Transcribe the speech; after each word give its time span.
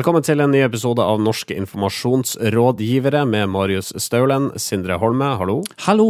Velkommen 0.00 0.24
til 0.24 0.40
en 0.40 0.48
ny 0.48 0.62
episode 0.64 1.04
av 1.04 1.18
Norske 1.20 1.52
informasjonsrådgivere 1.60 3.20
med 3.28 3.50
Marius 3.52 3.90
Staulen, 4.00 4.46
Sindre 4.56 4.96
Holme, 4.96 5.26
hallo. 5.36 5.58
Hallo! 5.84 6.06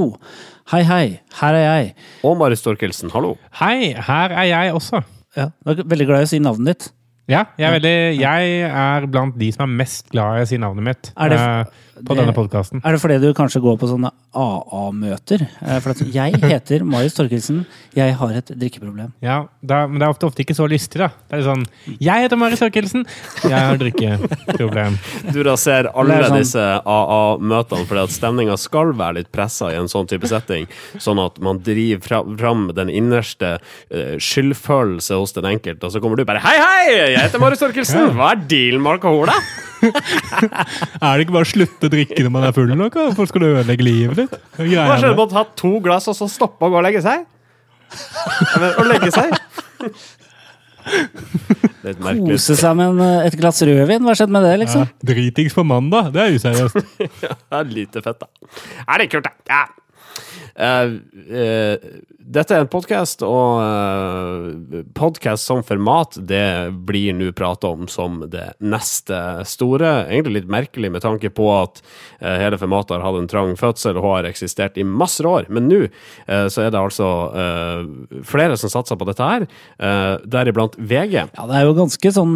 Hei, 0.70 0.84
hei. 0.86 1.06
Her 1.40 1.58
er 1.58 1.64
jeg. 1.64 1.88
Og 2.22 2.36
Marius 2.38 2.62
Storkelsen, 2.62 3.10
hallo. 3.10 3.32
Hei, 3.58 3.90
her 3.98 4.30
er 4.30 4.46
jeg 4.46 4.76
også. 4.78 5.00
Ja, 5.34 5.48
jeg 5.66 5.82
er 5.82 5.90
veldig 5.90 6.06
glad 6.06 6.22
i 6.22 6.28
å 6.28 6.30
si 6.30 6.38
navnet 6.38 6.70
ditt. 6.70 6.86
Ja, 7.28 7.44
jeg 7.58 7.68
er, 7.68 7.76
veldig, 7.78 7.94
jeg 8.18 8.62
er 8.70 9.06
blant 9.06 9.36
de 9.38 9.52
som 9.52 9.68
er 9.68 9.76
mest 9.84 10.08
glad 10.10 10.40
i 10.40 10.42
å 10.42 10.48
si 10.50 10.56
navnet 10.58 10.82
mitt 10.82 11.12
Er 11.16 11.28
det- 11.30 11.38
uh, 11.38 11.64
på 12.00 12.14
det- 12.16 12.22
denne 12.24 12.32
podkasten. 12.34 12.80
Er 12.82 12.92
det 12.92 13.00
fordi 13.02 13.20
du 13.20 13.34
kanskje 13.34 13.60
går 13.60 13.76
på 13.78 13.86
sånne 13.86 14.10
AA-møter? 14.34 15.42
Uh, 15.60 15.78
For 15.80 15.90
at 15.92 16.00
jeg 16.00 16.32
heter 16.40 16.82
Marius 16.82 17.14
Torkelsen. 17.14 17.66
Jeg 17.94 18.14
har 18.16 18.30
et 18.32 18.46
drikkeproblem. 18.56 19.12
Ja, 19.22 19.44
da, 19.62 19.86
men 19.86 19.98
det 20.00 20.06
er 20.08 20.14
ofte, 20.14 20.26
ofte 20.26 20.40
ikke 20.42 20.56
så 20.56 20.66
lystig, 20.66 20.98
da. 21.02 21.10
Det 21.28 21.38
er 21.38 21.44
sånn 21.44 21.66
Jeg 22.00 22.24
heter 22.24 22.36
Marius 22.40 22.62
Torkelsen! 22.64 23.04
Jeg 23.44 23.52
har 23.52 23.76
drikkeproblem. 23.76 24.96
Du 25.34 25.42
raserer 25.44 25.60
ser 25.60 25.90
alle 25.94 26.16
sånn- 26.24 26.38
disse 26.40 26.64
AA-møtene 26.86 27.84
fordi 27.86 28.02
at 28.02 28.14
stemninga 28.16 28.56
skal 28.58 28.92
være 28.96 29.14
litt 29.20 29.30
pressa 29.30 29.68
i 29.70 29.76
en 29.76 29.86
sånn 29.92 30.08
type 30.08 30.26
setting, 30.26 30.66
sånn 30.98 31.20
at 31.24 31.38
man 31.38 31.58
driver 31.58 32.00
fra- 32.00 32.36
fram 32.40 32.68
den 32.74 32.88
innerste 32.88 33.58
uh, 33.92 34.16
skyldfølelse 34.16 35.18
hos 35.20 35.32
den 35.36 35.44
enkelte, 35.44 35.84
og 35.84 35.92
så 35.92 36.00
kommer 36.00 36.16
du 36.16 36.24
bare 36.24 36.40
Hei, 36.40 36.56
hei! 36.56 37.09
Jeg 37.10 37.26
heter 37.26 37.42
Marius 37.42 37.62
Torkelsen. 37.62 38.12
Hva 38.16 38.32
er 38.34 38.46
dealen 38.50 38.84
med 38.84 38.96
alkohol, 38.96 39.30
da? 39.30 39.38
Er 41.00 41.16
det 41.16 41.24
ikke 41.24 41.34
bare 41.38 41.46
å 41.46 41.48
slutte 41.48 41.88
å 41.88 41.92
drikke 41.92 42.24
når 42.26 42.32
man 42.34 42.46
er 42.48 42.54
full 42.56 42.72
nok? 42.76 42.98
Hvorfor 43.00 43.30
skal 43.30 43.44
du 43.44 43.48
ødelegge 43.48 43.86
livet 43.86 44.22
ditt? 44.22 44.38
Hva 44.58 44.66
skjedde 44.66 45.14
med- 45.14 45.24
å 45.24 45.28
ta 45.30 45.44
to 45.56 45.72
glass 45.84 46.08
og 46.12 46.18
så 46.18 46.28
stoppe 46.30 46.68
og 46.68 46.74
gå 46.74 46.80
og 46.82 46.86
legge 46.86 47.02
seg? 47.04 47.24
Å 48.60 48.86
legge 48.86 49.10
seg? 49.14 49.34
Kose 51.80 52.56
seg 52.58 52.76
med 52.78 53.00
eh, 53.04 53.26
et 53.28 53.36
glass 53.40 53.60
rødvin? 53.66 54.04
Hva 54.04 54.14
skjedde 54.16 54.34
med 54.36 54.46
det, 54.46 54.54
liksom? 54.64 54.86
Ja, 54.86 55.08
dritings 55.12 55.56
på 55.56 55.64
mandag, 55.66 56.12
det 56.14 56.22
er 56.22 56.36
useriøst. 56.36 56.80
Det 57.20 57.58
er 57.58 57.70
lite 57.72 58.02
fett, 58.04 58.20
da. 58.20 58.50
Er 58.86 59.02
det 59.02 59.10
kult, 59.12 59.28
da? 59.28 59.32
Ja. 59.50 59.62
Uh, 60.60 60.98
eh, 61.30 61.76
dette 62.30 62.54
er 62.54 62.62
en 62.62 62.70
podkast, 62.70 63.24
og 63.26 63.58
uh, 63.58 64.82
podkast 64.94 65.48
som 65.48 65.64
format, 65.66 66.14
det 66.28 66.70
blir 66.86 67.14
nå 67.16 67.32
prata 67.36 67.72
om 67.74 67.88
som 67.90 68.20
det 68.30 68.52
neste 68.62 69.18
store. 69.48 70.06
Egentlig 70.06 70.40
litt 70.40 70.52
merkelig 70.52 70.92
med 70.94 71.02
tanke 71.02 71.32
på 71.34 71.48
at 71.54 71.80
eh, 72.20 72.36
hele 72.42 72.58
formatet 72.60 72.96
har 72.96 73.04
hatt 73.04 73.18
en 73.18 73.28
trang 73.30 73.56
fødsel 73.58 73.98
og 73.98 74.06
har 74.06 74.28
eksistert 74.30 74.78
i 74.78 74.86
masse 74.86 75.24
år. 75.26 75.48
Men 75.50 75.66
nå 75.70 75.80
eh, 75.86 76.46
så 76.52 76.66
er 76.66 76.70
det 76.72 76.80
altså 76.80 77.10
eh, 77.42 78.22
flere 78.26 78.58
som 78.60 78.72
satser 78.72 78.98
på 79.00 79.08
dette 79.08 79.26
her, 79.26 79.46
deriblant 80.30 80.76
VG. 80.78 81.14
Ja, 81.18 81.44
det 81.48 81.58
er 81.58 81.66
jo 81.66 81.76
ganske 81.78 82.12
sånn 82.14 82.34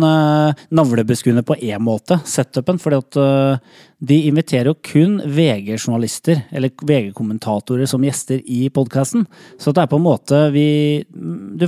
navlebeskuende 0.75 1.45
på 1.47 1.57
én 1.61 1.83
måte, 1.85 2.19
setupen. 2.29 2.81
fordi 2.83 3.01
at 3.03 3.21
eh, 3.21 3.75
de 4.05 4.17
inviterer 4.29 4.69
jo 4.69 4.77
kun 4.85 5.17
VG-journalister, 5.25 6.43
eller 6.53 6.73
VG-kommentatorer, 6.83 7.87
som 7.89 8.05
gjester 8.05 8.43
i 8.45 8.67
podkasten. 8.75 9.25
Så 9.61 9.73
det 9.73 9.84
er 9.85 9.91
på 9.91 9.99
en 10.01 10.05
måte 10.05 10.39
vi 10.55 10.69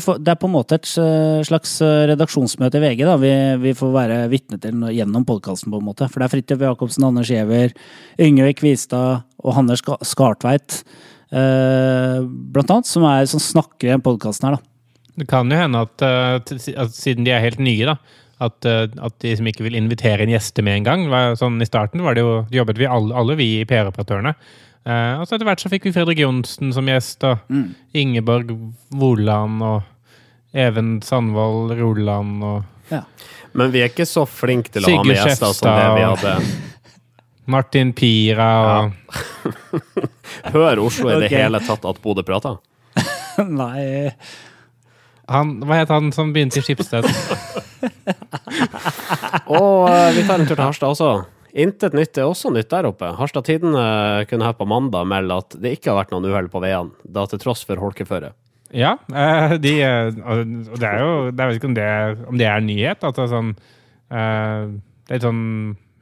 får, 0.02 0.20
Det 0.24 0.32
er 0.32 0.38
på 0.40 0.48
en 0.48 0.54
måte 0.54 0.78
et 0.78 0.88
eh, 1.00 1.40
slags 1.46 1.76
eh, 1.84 2.04
redaksjonsmøte 2.10 2.80
i 2.80 2.84
VG 2.84 3.02
da, 3.06 3.16
vi, 3.20 3.32
vi 3.62 3.74
får 3.76 3.92
være 3.94 4.18
vitne 4.32 4.58
til 4.62 4.84
gjennom 4.94 5.26
podkasten, 5.28 5.72
på 5.72 5.80
en 5.80 5.86
måte. 5.86 6.08
For 6.10 6.20
det 6.20 6.26
er 6.26 6.34
Fridtjof 6.34 6.64
Jacobsen, 6.66 7.06
Anders 7.08 7.30
Giæver, 7.32 7.74
Yngve 8.22 8.52
Kvistad 8.58 9.24
og 9.42 9.56
Hanne 9.56 9.78
Skartveit, 9.78 10.82
eh, 11.30 12.20
blant 12.26 12.74
annet, 12.74 12.90
som, 12.90 13.06
er, 13.08 13.28
som 13.30 13.42
snakker 13.42 13.88
i 13.88 13.94
den 13.94 14.04
podkasten 14.04 14.50
her, 14.50 14.58
da. 14.58 14.72
Det 15.16 15.30
kan 15.30 15.48
jo 15.48 15.56
hende 15.56 15.80
at, 15.86 16.02
at 16.04 16.92
siden 16.92 17.24
de 17.24 17.32
er 17.32 17.40
helt 17.40 17.62
nye, 17.62 17.88
da, 17.88 17.96
at, 18.44 18.66
at 18.68 19.14
de 19.24 19.32
som 19.38 19.46
ikke 19.48 19.64
vil 19.64 19.78
invitere 19.78 20.26
inn 20.26 20.34
gjester 20.34 20.66
med 20.66 20.82
en 20.82 20.84
gang 20.84 21.04
sånn 21.40 21.56
I 21.64 21.68
starten 21.68 22.02
var 22.04 22.18
det 22.18 22.20
jo, 22.20 22.42
jobbet 22.52 22.76
vi 22.82 22.84
alle, 22.84 23.16
alle 23.16 23.38
vi 23.38 23.46
i 23.62 23.64
PR-operatørene. 23.64 24.34
Eh, 24.86 25.18
og 25.18 25.26
så 25.26 25.34
etter 25.34 25.48
hvert 25.48 25.62
så 25.64 25.70
fikk 25.72 25.88
vi 25.88 25.94
Fredrik 25.96 26.20
Johnsen 26.22 26.70
som 26.74 26.86
gjest, 26.86 27.24
og 27.26 27.96
Ingeborg 27.96 28.52
Woland 28.94 29.64
og 29.66 30.56
Even 30.56 31.00
Sandvold 31.02 31.74
Roland 31.80 32.44
og 32.46 32.62
Ja. 32.92 33.02
Men 33.56 33.72
vi 33.72 33.80
er 33.82 33.90
ikke 33.90 34.06
så 34.06 34.22
flinke 34.28 34.70
til 34.70 34.84
å 34.84 34.98
ha 34.98 35.02
med 35.02 35.16
gjester 35.16 35.52
som 35.56 35.74
det 35.74 35.86
vi 35.96 36.04
hadde. 36.06 36.34
Martin 37.50 37.92
Pira 37.96 38.50
og 38.62 38.92
Hør 40.54 40.82
Oslo 40.84 41.10
i 41.14 41.20
det 41.24 41.30
hele 41.32 41.60
tatt 41.64 41.86
at 41.88 42.02
Bodø 42.02 42.22
prater. 42.26 42.58
Nei 43.62 44.12
han, 45.26 45.56
Hva 45.66 45.80
het 45.80 45.90
han 45.90 46.12
som 46.14 46.30
begynte 46.34 46.60
i 46.60 46.62
Skipsted? 46.62 47.06
Og 49.50 49.86
oh, 49.86 50.10
vi 50.14 50.22
tar 50.26 50.38
en 50.38 50.46
tur 50.46 50.54
til 50.54 50.62
Harstad 50.62 50.92
også. 50.92 51.10
Intet 51.56 51.94
nytt 51.96 52.18
er 52.20 52.28
også 52.28 52.50
nytt 52.52 52.68
der 52.72 52.88
oppe. 52.90 53.08
Harstad 53.16 53.46
Tidende 53.48 54.26
kunne 54.28 54.44
her 54.44 54.56
på 54.58 54.66
mandag 54.68 55.06
melde 55.08 55.38
at 55.40 55.56
det 55.62 55.76
ikke 55.78 55.92
har 55.92 56.02
vært 56.02 56.12
noen 56.12 56.28
uhell 56.28 56.50
på 56.52 56.60
veiene, 56.60 56.92
da 57.08 57.24
til 57.30 57.40
tross 57.40 57.64
for 57.64 57.80
holkeføre. 57.80 58.34
Ja, 58.76 58.96
eh, 59.14 59.54
de 59.62 59.72
eh, 59.86 60.08
Og 60.26 60.74
det 60.74 60.88
er 60.88 60.98
jo 60.98 61.10
Jeg 61.30 61.36
vet 61.38 61.58
ikke 61.60 61.68
om 61.70 61.76
det, 61.76 61.90
om 62.26 62.38
det 62.40 62.48
er 62.50 62.64
nyhet. 62.66 63.04
Er 63.06 63.28
sånn 63.30 63.52
eh, 63.54 64.62
Det 65.06 65.14
er 65.14 65.20
litt 65.20 65.26
sånn 65.26 65.44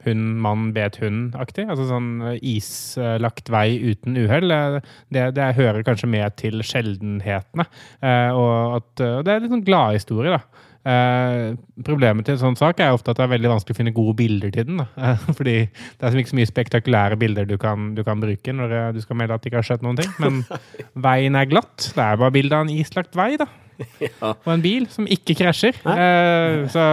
hund, 0.05 0.25
mann, 0.41 0.67
bet 0.73 0.99
hund-aktig. 1.01 1.67
Altså 1.69 1.87
sånn 1.89 2.09
eh, 2.31 2.39
islagt 2.55 3.51
vei 3.53 3.67
uten 3.91 4.17
uhell. 4.17 4.51
Eh, 4.53 4.79
Det, 5.13 5.27
det 5.37 5.51
hører 5.59 5.85
kanskje 5.87 6.09
med 6.09 6.35
til 6.41 6.61
sjeldenhetene. 6.65 7.67
Eh, 8.01 8.31
og 8.33 8.79
at 8.81 9.05
eh, 9.05 9.19
det 9.25 9.33
er 9.35 9.45
litt 9.45 9.53
sånn 9.55 9.65
gladhistorie, 9.67 10.35
da. 10.35 10.65
Eh, 10.85 11.55
problemet 11.81 12.27
til 12.27 12.35
en 12.35 12.41
sånn 12.43 12.57
sak 12.59 12.77
er 12.83 12.93
ofte 12.93 13.09
at 13.09 13.17
det 13.17 13.23
er 13.25 13.31
veldig 13.31 13.49
vanskelig 13.55 13.73
å 13.73 13.77
finne 13.79 13.93
gode 13.95 14.13
bilder 14.19 14.51
til 14.53 14.67
den. 14.67 14.83
Fordi 15.37 15.55
det 15.65 16.05
er 16.05 16.17
ikke 16.21 16.33
så 16.33 16.37
mye 16.37 16.49
spektakulære 16.51 17.17
bilder 17.21 17.47
du 17.49 17.55
kan, 17.61 17.93
du 17.97 18.03
kan 18.05 18.21
bruke 18.21 18.53
når 18.53 18.75
eh, 18.77 18.89
du 18.93 19.01
skal 19.01 19.17
melde 19.17 19.37
at 19.37 19.41
det 19.41 19.49
ikke 19.49 19.63
har 19.63 19.69
skjedd 19.71 19.85
noen 19.85 19.97
ting. 19.97 20.11
Men 20.21 20.43
veien 21.07 21.37
er 21.39 21.49
glatt. 21.49 21.89
Det 21.89 22.03
er 22.05 22.21
bare 22.21 22.35
bilde 22.35 22.57
av 22.57 22.67
en 22.67 22.73
islagt 22.75 23.17
vei, 23.17 23.31
da. 23.41 23.49
Og 24.45 24.51
en 24.53 24.63
bil 24.63 24.85
som 24.93 25.09
ikke 25.09 25.37
krasjer. 25.41 25.81
Eh, 25.81 26.61
så 26.71 26.85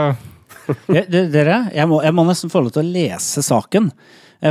Ja, 0.92 1.04
Dere, 1.10 1.58
jeg 1.74 1.90
må, 1.90 2.00
jeg 2.04 2.16
må 2.16 2.24
nesten 2.28 2.52
få 2.52 2.62
lov 2.64 2.72
til 2.74 2.84
å 2.84 2.94
lese 2.94 3.44
saken. 3.44 3.90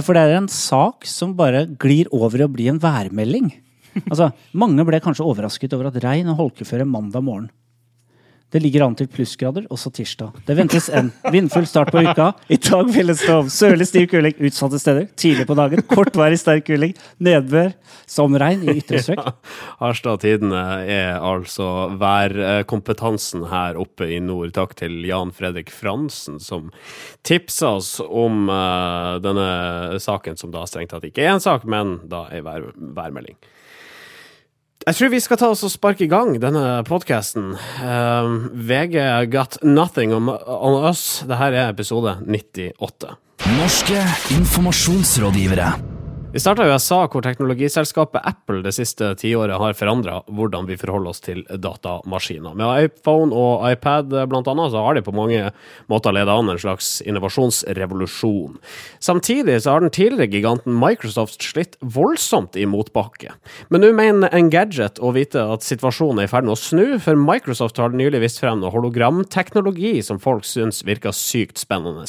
For 0.06 0.16
det 0.16 0.22
er 0.24 0.38
en 0.38 0.48
sak 0.52 1.04
som 1.10 1.34
bare 1.36 1.66
glir 1.82 2.08
over 2.16 2.40
i 2.40 2.46
å 2.46 2.52
bli 2.52 2.70
en 2.72 2.80
værmelding. 2.80 3.50
Altså, 4.06 4.30
Mange 4.56 4.86
ble 4.88 5.02
kanskje 5.04 5.26
overrasket 5.28 5.74
over 5.76 5.90
at 5.90 5.98
regn 6.04 6.30
og 6.32 6.40
holkeføre 6.46 6.88
mandag 6.88 7.26
morgen. 7.26 7.50
Det 8.52 8.60
ligger 8.60 8.84
an 8.84 8.96
til 9.00 9.08
plussgrader 9.08 9.64
også 9.72 9.94
tirsdag. 9.96 10.34
Det 10.44 10.56
ventes 10.58 10.90
en 10.92 11.08
vindfull 11.32 11.64
start 11.70 11.94
på 11.94 12.02
uka. 12.04 12.32
I 12.52 12.58
dag 12.60 12.90
vil 12.92 13.08
det 13.08 13.30
om 13.32 13.48
sørlig 13.52 13.88
stiv 13.88 14.10
kuling 14.12 14.36
utsatte 14.44 14.80
steder. 14.82 15.06
Tidlig 15.16 15.46
på 15.48 15.56
dagen 15.56 15.84
kortvarig 15.88 16.40
sterk 16.42 16.66
kuling. 16.68 16.92
Nedbør 17.24 17.72
som 18.12 18.36
regn 18.36 18.66
i 18.68 18.76
ytre 18.82 19.00
strøk. 19.06 19.24
Harstad 19.80 20.20
Tidende 20.26 20.64
er 20.84 21.24
altså 21.24 21.70
værkompetansen 22.02 23.48
her 23.54 23.80
oppe 23.80 24.10
i 24.12 24.20
nord. 24.20 24.52
Takk 24.58 24.76
til 24.84 25.00
Jan 25.08 25.32
Fredrik 25.36 25.72
Fransen, 25.72 26.42
som 26.44 26.74
tipsa 27.24 27.78
oss 27.78 27.94
om 28.04 28.52
uh, 28.52 29.16
denne 29.24 30.02
saken, 30.04 30.36
som 30.36 30.52
da 30.52 30.68
strengt 30.68 30.92
tatt 30.92 31.08
ikke 31.08 31.24
er 31.24 31.38
en 31.38 31.44
sak, 31.44 31.64
men 31.64 32.02
da 32.12 32.26
ei 32.36 32.44
vær, 32.44 32.68
værmelding. 32.76 33.40
Jeg 34.82 34.98
tror 34.98 35.12
vi 35.14 35.20
skal 35.22 35.38
ta 35.38 35.48
oss 35.54 35.62
og 35.68 35.70
sparke 35.70 36.08
i 36.08 36.10
gang 36.10 36.34
denne 36.42 36.82
podkasten. 36.88 37.52
VG 38.66 38.98
got 39.30 39.60
nothing 39.62 40.16
on, 40.18 40.32
on 40.32 40.80
us. 40.90 41.22
Dette 41.30 41.52
er 41.52 41.70
episode 41.70 42.18
98. 42.26 43.14
Norske 43.60 44.02
informasjonsrådgivere. 44.40 46.01
Vi 46.34 46.40
starta 46.40 46.64
i 46.64 46.72
USA, 46.72 47.02
hvor 47.12 47.20
teknologiselskapet 47.26 48.24
Apple 48.24 48.62
det 48.64 48.72
siste 48.72 49.10
tiåret 49.20 49.60
har 49.60 49.74
forandra 49.76 50.22
hvordan 50.32 50.64
vi 50.64 50.78
forholder 50.80 51.12
oss 51.12 51.20
til 51.26 51.42
datamaskiner. 51.44 52.54
Med 52.56 52.86
iPhone 52.86 53.36
og 53.36 53.66
iPad 53.68 54.16
annet, 54.16 54.72
så 54.72 54.80
har 54.86 54.96
de 54.96 55.04
på 55.04 55.12
mange 55.12 55.50
måter 55.92 56.16
ledet 56.16 56.32
an 56.32 56.54
en 56.54 56.62
slags 56.62 57.02
innovasjonsrevolusjon. 57.04 58.54
Samtidig 59.04 59.58
så 59.66 59.74
har 59.74 59.84
den 59.84 59.92
tidligere 59.92 60.30
giganten 60.32 60.78
Microsoft 60.80 61.44
slitt 61.44 61.76
voldsomt 61.84 62.56
i 62.56 62.64
motbakke. 62.64 63.36
Men 63.68 63.84
nå 63.84 63.92
mener 64.00 64.32
Engadget 64.32 65.04
å 65.04 65.12
vite 65.12 65.44
at 65.44 65.68
situasjonen 65.68 66.24
er 66.24 66.30
i 66.30 66.32
ferd 66.32 66.48
med 66.48 66.56
å 66.56 66.62
snu, 66.62 66.96
for 67.04 67.20
Microsoft 67.20 67.84
har 67.84 67.92
nylig 67.92 68.24
vist 68.24 68.40
frem 68.40 68.64
noe 68.64 68.72
hologramteknologi 68.72 69.98
som 70.00 70.24
folk 70.24 70.48
syns 70.48 70.80
virker 70.88 71.12
sykt 71.12 71.60
spennende. 71.60 72.08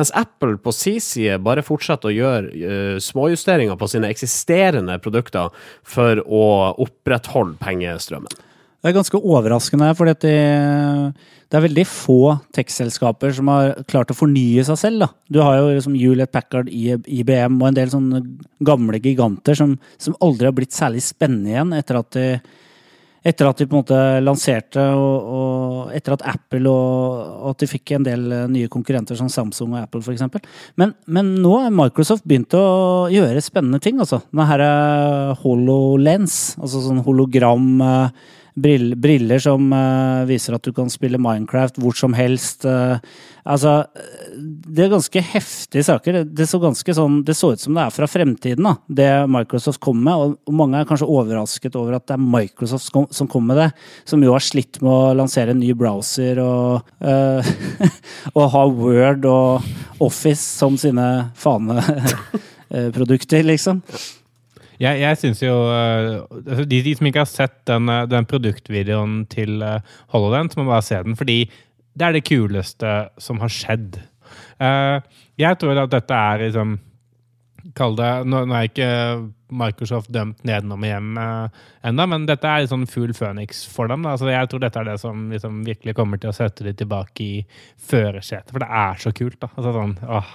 Mens 0.00 0.14
Apple 0.16 0.56
på 0.56 0.72
sin 0.72 1.04
side 1.04 1.36
bare 1.44 1.60
fortsetter 1.60 2.08
å 2.08 2.16
gjøre 2.16 2.48
uh, 2.48 2.96
småjusteringer 3.04 3.57
på 3.78 3.88
sine 3.90 4.10
eksisterende 4.12 4.98
produkter 5.02 5.50
for 5.86 6.22
å 6.24 6.44
opprettholde 6.84 7.58
pengestrømmen. 7.62 8.44
Det 8.78 8.92
er 8.92 8.94
ganske 8.94 9.18
overraskende, 9.18 9.88
for 9.98 10.06
det, 10.06 10.18
det 10.22 11.56
er 11.58 11.64
veldig 11.64 11.84
få 11.90 12.36
tech-selskaper 12.54 13.32
som 13.34 13.50
har 13.50 13.72
klart 13.90 14.12
å 14.14 14.16
fornye 14.16 14.62
seg 14.68 14.78
selv. 14.78 15.02
Da. 15.02 15.08
Du 15.34 15.40
har 15.42 15.58
jo 15.58 15.72
liksom 15.72 15.96
Juliet 15.98 16.30
Packard, 16.30 16.70
IBM 16.70 17.58
og 17.58 17.66
en 17.72 17.78
del 17.80 17.90
sånne 17.90 18.22
gamle 18.62 19.00
giganter 19.02 19.58
som, 19.58 19.74
som 19.98 20.14
aldri 20.22 20.46
har 20.46 20.54
blitt 20.54 20.76
særlig 20.76 21.02
spennende 21.02 21.50
igjen 21.56 21.74
etter 21.74 21.98
at 21.98 22.12
de 22.14 22.28
etter 23.26 23.48
at 23.48 23.58
de 23.58 23.66
på 23.66 23.76
en 23.76 23.82
måte 23.82 23.98
lanserte, 24.22 24.82
og, 24.94 25.28
og 25.38 25.94
etter 25.96 26.14
at 26.14 26.24
Apple 26.34 26.70
og, 26.70 27.26
og 27.42 27.50
at 27.52 27.64
de 27.64 27.70
fikk 27.70 27.94
en 27.96 28.06
del 28.06 28.26
eh, 28.34 28.46
nye 28.52 28.70
konkurrenter 28.72 29.18
som 29.18 29.30
Samsung 29.32 29.74
og 29.74 29.82
Apple 29.82 30.02
f.eks. 30.04 30.24
Men, 30.80 30.94
men 31.06 31.34
nå 31.42 31.54
har 31.64 31.74
Microsoft 31.74 32.26
begynt 32.28 32.54
å 32.56 33.08
gjøre 33.12 33.42
spennende 33.44 33.82
ting. 33.82 33.98
altså. 34.00 34.22
Denne 34.30 34.48
her 34.50 34.64
eh, 34.64 35.36
HoloLens, 35.42 36.58
altså 36.60 36.84
sånn 36.86 37.02
hologram 37.06 37.70
eh, 37.84 38.26
brill- 38.62 38.96
briller 38.96 39.38
som 39.42 39.72
uh, 39.72 40.24
viser 40.28 40.54
at 40.56 40.64
du 40.64 40.72
kan 40.74 40.90
spille 40.92 41.18
Minecraft 41.20 41.78
hvor 41.80 41.94
som 41.96 42.14
helst. 42.16 42.64
Uh, 42.66 42.98
altså, 43.48 43.86
eh, 43.96 44.32
det 44.68 44.84
er 44.84 44.90
ganske 44.92 45.20
heftige 45.32 45.84
saker. 45.86 46.12
Det 46.26 46.46
så, 46.50 46.58
ganske 46.62 46.94
sånn, 46.94 47.24
det 47.26 47.34
så 47.38 47.52
ut 47.54 47.60
som 47.62 47.74
det 47.76 47.82
er 47.84 47.90
fra 47.94 48.06
fremtiden, 48.10 48.64
da, 48.66 48.74
det 48.88 49.28
Microsoft 49.30 49.80
kom 49.84 49.98
med. 50.04 50.14
Og, 50.14 50.28
og 50.48 50.54
mange 50.60 50.76
er 50.80 50.88
kanskje 50.88 51.10
overrasket 51.10 51.76
over 51.78 51.92
at 51.98 52.06
det 52.10 52.16
er 52.18 52.28
Microsoft 52.36 52.86
som, 52.88 53.02
som 53.14 53.26
kom 53.30 53.44
med 53.48 53.56
det. 53.62 53.70
Som 54.08 54.22
jo 54.24 54.34
har 54.36 54.44
slitt 54.44 54.74
med 54.82 54.92
å 54.92 55.16
lansere 55.18 55.50
en 55.54 55.62
ny 55.62 55.70
browser 55.78 56.34
og, 56.42 56.66
uh, 57.04 57.40
og 58.36 58.44
ha 58.54 58.62
Word 58.68 59.22
og 59.28 59.48
Office 60.04 60.44
som 60.44 60.76
sine 60.80 61.06
faneprodukter, 61.38 63.42
liksom. 63.52 63.76
Jeg, 64.78 65.00
jeg 65.02 65.18
syns 65.18 65.42
jo 65.42 65.54
uh, 65.66 66.24
altså, 66.38 66.66
de, 66.70 66.82
de 66.86 66.94
som 66.98 67.08
ikke 67.10 67.24
har 67.24 67.30
sett 67.30 67.56
den, 67.70 67.90
uh, 67.90 68.04
den 68.10 68.28
produktvideoen 68.30 69.24
til 69.32 69.62
uh, 69.64 69.78
HoloLens, 70.14 70.58
må 70.58 70.68
bare 70.68 70.86
se 70.86 71.00
den, 71.06 71.16
fordi 71.18 71.40
det 71.98 72.06
er 72.06 72.14
det 72.14 72.26
kuleste 72.28 72.92
som 73.18 73.40
har 73.42 73.50
skjedd. 73.50 73.98
Jeg 75.38 75.56
tror 75.58 75.78
at 75.80 75.90
dette 75.90 76.14
er 76.14 76.42
liksom 76.42 76.74
Kall 77.78 77.96
det 77.98 78.10
Nå, 78.28 78.42
nå 78.48 78.56
er 78.56 78.68
ikke 78.68 78.88
Microsoft 79.48 80.10
dømt 80.12 80.42
nedenom 80.46 80.82
og 80.84 80.90
hjem 80.90 81.14
uh, 81.16 81.62
ennå, 81.88 82.04
men 82.12 82.26
dette 82.28 82.48
er 82.48 82.66
liksom 82.66 82.84
full 82.90 83.14
Phoenix 83.16 83.62
for 83.70 83.88
dem. 83.88 84.04
Altså, 84.08 84.28
jeg 84.28 84.50
tror 84.50 84.60
dette 84.60 84.82
er 84.82 84.90
det 84.90 84.98
som 85.00 85.28
liksom, 85.32 85.62
virkelig 85.64 85.94
kommer 85.96 86.20
til 86.20 86.32
å 86.32 86.36
sette 86.36 86.66
dem 86.66 86.76
tilbake 86.76 87.24
i 87.24 87.38
førersetet, 87.88 88.52
for 88.52 88.60
det 88.60 88.68
er 88.68 89.00
så 89.00 89.14
kult. 89.16 89.38
da. 89.40 89.48
Altså, 89.54 89.72
sånn, 89.72 89.96
åh. 90.04 90.34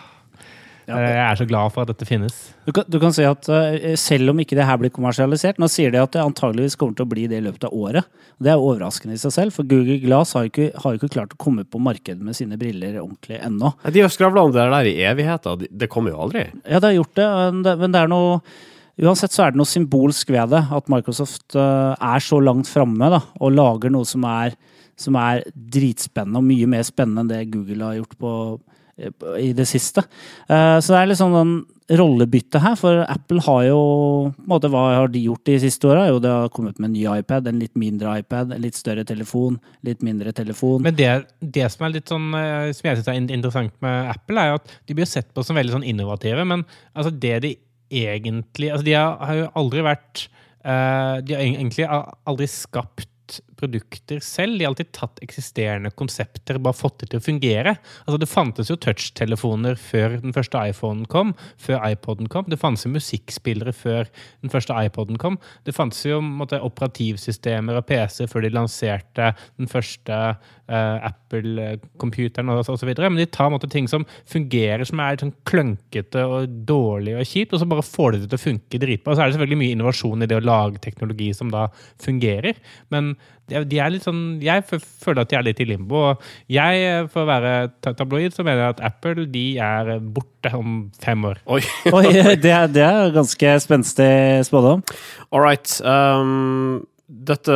Ja. 0.88 0.98
Jeg 1.00 1.20
er 1.24 1.38
så 1.40 1.46
glad 1.48 1.72
for 1.72 1.86
at 1.86 1.92
dette 1.94 2.06
finnes. 2.10 2.34
Du 2.68 2.74
kan, 2.76 2.84
du 2.92 2.98
kan 3.00 3.14
si 3.16 3.24
at 3.24 3.48
uh, 3.48 3.94
selv 4.00 4.34
om 4.34 4.40
ikke 4.44 4.58
det 4.60 4.66
her 4.68 4.80
blir 4.82 4.92
kommersialisert, 4.92 5.60
nå 5.62 5.70
sier 5.72 5.94
de 5.94 6.02
at 6.02 6.12
det 6.12 6.20
antageligvis 6.24 6.76
kommer 6.80 6.98
til 7.00 7.06
å 7.06 7.12
bli 7.14 7.24
det 7.32 7.40
i 7.40 7.46
løpet 7.46 7.70
av 7.70 7.78
året. 7.78 8.10
Det 8.44 8.52
er 8.52 8.60
overraskende 8.60 9.16
i 9.16 9.22
seg 9.22 9.32
selv, 9.36 9.56
for 9.56 9.64
Google 9.70 9.96
Glass 10.04 10.34
har 10.36 10.44
jo 10.48 10.52
ikke, 10.52 10.68
har 10.84 10.98
ikke 11.00 11.12
klart 11.16 11.38
å 11.38 11.40
komme 11.40 11.64
på 11.64 11.80
markedet 11.80 12.20
med 12.26 12.36
sine 12.36 12.60
briller 12.60 13.00
ordentlig 13.00 13.40
ennå. 13.40 13.72
De 13.96 14.04
har 14.04 14.12
skravla 14.12 14.44
om 14.44 14.52
det 14.52 14.68
der 14.76 14.92
i 14.92 14.98
evigheter. 15.08 15.58
De- 15.64 15.72
Det 15.72 15.88
kommer 15.94 16.12
jo 16.12 16.20
aldri. 16.28 16.50
Ja, 16.68 16.80
det 16.84 16.90
har 16.92 16.98
gjort 17.00 17.16
det, 17.16 17.30
men 17.32 17.64
det, 17.64 17.78
men 17.80 17.96
det 17.96 18.04
er 18.04 18.12
noe 18.12 18.38
Uansett 19.02 19.34
så 19.34 19.48
er 19.48 19.54
det 19.56 19.58
noe 19.58 19.66
symbolsk 19.66 20.30
ved 20.30 20.52
det, 20.54 20.60
at 20.70 20.90
Microsoft 20.94 21.56
uh, 21.58 21.96
er 21.98 22.22
så 22.22 22.38
langt 22.46 22.68
framme 22.70 23.08
og 23.42 23.56
lager 23.56 23.90
noe 23.90 24.06
som 24.06 24.22
er, 24.30 24.54
som 25.02 25.16
er 25.18 25.42
dritspennende, 25.58 26.38
og 26.38 26.46
mye 26.46 26.68
mer 26.70 26.84
spennende 26.86 27.24
enn 27.24 27.32
det 27.32 27.40
Google 27.56 27.88
har 27.88 27.96
gjort 27.98 28.14
eh, 28.14 28.20
på- 28.22 28.73
i 28.98 29.54
det 29.58 29.66
siste. 29.66 30.04
Eh, 30.48 30.78
så 30.78 30.94
det 30.94 31.00
er 31.00 31.10
litt 31.10 31.20
sånn 31.20 31.34
den 31.34 31.54
rollebytte 32.00 32.62
her, 32.64 32.76
for 32.80 33.02
Apple 33.12 33.42
har 33.44 33.64
jo 33.68 33.80
på 34.38 34.44
en 34.46 34.52
måte, 34.54 34.70
Hva 34.72 34.84
har 34.96 35.12
de 35.12 35.24
gjort 35.26 35.44
de 35.50 35.58
siste 35.66 35.90
åra? 35.90 36.06
Jo, 36.08 36.20
det 36.24 36.32
har 36.32 36.52
kommet 36.54 36.80
med 36.80 36.92
en 36.92 36.96
ny 36.96 37.04
iPad, 37.20 37.50
en 37.50 37.60
litt 37.60 37.74
mindre 37.80 38.14
iPad, 38.22 38.54
en 38.54 38.64
litt 38.64 38.78
større 38.78 39.04
telefon, 39.08 39.60
litt 39.84 40.06
mindre 40.06 40.32
telefon. 40.36 40.82
Men 40.86 40.96
det, 40.96 41.12
det 41.42 41.68
som 41.74 41.88
er 41.88 41.96
litt 41.98 42.14
sånn, 42.14 42.30
eh, 42.38 42.70
som 42.72 42.90
jeg 42.90 43.02
synes 43.02 43.12
er 43.12 43.20
interessant 43.20 43.76
med 43.84 44.14
Apple, 44.14 44.40
er 44.40 44.54
jo 44.54 44.62
at 44.62 44.76
de 44.88 44.98
blir 44.98 45.10
sett 45.10 45.34
på 45.34 45.44
som 45.46 45.60
veldig 45.60 45.80
sånn 45.80 45.90
innovative, 45.90 46.46
men 46.48 46.66
altså 46.94 47.14
det 47.14 47.38
de 47.44 47.56
egentlig 47.94 48.72
Altså 48.72 48.86
de 48.88 48.94
har, 48.98 49.20
har 49.22 49.36
jo 49.38 49.50
aldri 49.60 49.84
vært 49.86 50.24
eh, 50.66 51.20
De 51.22 51.36
har 51.36 51.44
egentlig 51.44 51.86
aldri 51.86 52.48
skapt 52.50 53.10
produkter 53.60 54.22
selv. 54.24 54.58
De 54.58 54.66
har 54.66 54.74
alltid 54.74 54.92
tatt 54.96 55.22
eksisterende 55.26 55.92
konsepter 55.98 56.60
bare 56.64 56.78
fått 56.78 57.04
det 57.04 57.12
til 57.12 57.22
å 57.22 57.26
fungere. 57.26 57.76
Altså 58.06 58.20
Det 58.22 58.30
fantes 58.32 58.72
jo 58.72 58.80
touchtelefoner 58.82 59.80
før 59.80 60.18
den 60.24 60.36
første 60.36 60.62
iPhonen 60.70 61.06
kom, 61.12 61.34
før 61.62 61.84
iPoden 61.92 62.30
kom. 62.32 62.48
Det 62.50 62.60
fantes 62.62 62.88
jo 62.88 62.94
musikkspillere 62.94 63.76
før 63.76 64.10
den 64.44 64.54
første 64.54 64.78
iPoden 64.88 65.20
kom. 65.22 65.40
Det 65.68 65.76
fantes 65.76 66.04
jo 66.08 66.22
måtte, 66.24 66.62
operativsystemer 66.64 67.80
og 67.80 67.88
PC 67.90 68.28
før 68.32 68.46
de 68.46 68.54
lanserte 68.54 69.32
den 69.58 69.70
første 69.72 70.20
uh, 70.70 70.98
Apple-computeren 71.10 72.50
videre. 72.88 73.10
Men 73.10 73.22
de 73.22 73.28
tar 73.30 73.50
på 73.50 73.58
måte, 73.58 73.70
ting 73.72 73.88
som 73.90 74.06
fungerer, 74.30 74.86
som 74.88 75.02
er 75.04 75.20
sånn 75.20 75.36
klønkete 75.48 76.26
og 76.30 76.58
dårlig 76.68 77.18
og 77.20 77.28
kjipt, 77.28 77.54
og 77.54 77.62
så 77.62 77.70
bare 77.70 77.86
får 77.86 78.16
de 78.16 78.24
det 78.24 78.32
til 78.32 78.40
å 78.40 78.46
funke 78.46 78.82
dritbra. 78.82 79.14
Og 79.14 79.18
så 79.18 79.24
er 79.24 79.32
det 79.32 79.38
selvfølgelig 79.38 79.62
mye 79.62 79.78
innovasjon 79.78 80.26
i 80.26 80.30
det 80.30 80.40
å 80.40 80.46
lage 80.46 80.84
teknologi 80.84 81.32
som 81.38 81.52
da 81.54 81.68
fungerer. 82.04 82.60
Men 82.94 83.14
de 83.52 83.80
er 83.84 83.90
litt 83.92 84.06
sånn 84.06 84.40
Jeg 84.42 84.64
føler 84.70 85.22
at 85.26 85.30
de 85.30 85.36
er 85.36 85.44
litt 85.44 85.60
i 85.60 85.66
limbo. 85.68 86.00
og 86.14 86.22
Jeg, 86.50 86.84
eh, 86.88 87.08
for 87.12 87.24
å 87.26 87.28
være 87.28 87.72
tabloid, 87.84 88.32
så 88.34 88.44
mener 88.48 88.62
jeg 88.64 88.76
at 88.78 88.82
Apple 88.88 89.26
de 89.34 89.46
er 89.60 90.00
borte 90.00 90.54
om 90.56 90.78
fem 91.04 91.26
år. 91.28 91.42
Oi. 91.52 91.60
Oi, 91.94 92.06
det, 92.40 92.46
er- 92.54 92.72
det 92.72 92.86
er 92.88 93.12
ganske 93.16 93.54
spenstig 93.66 94.10
spådom. 94.48 94.82
All 95.32 95.44
right. 95.44 95.68
Um, 95.84 96.86
dette 97.14 97.54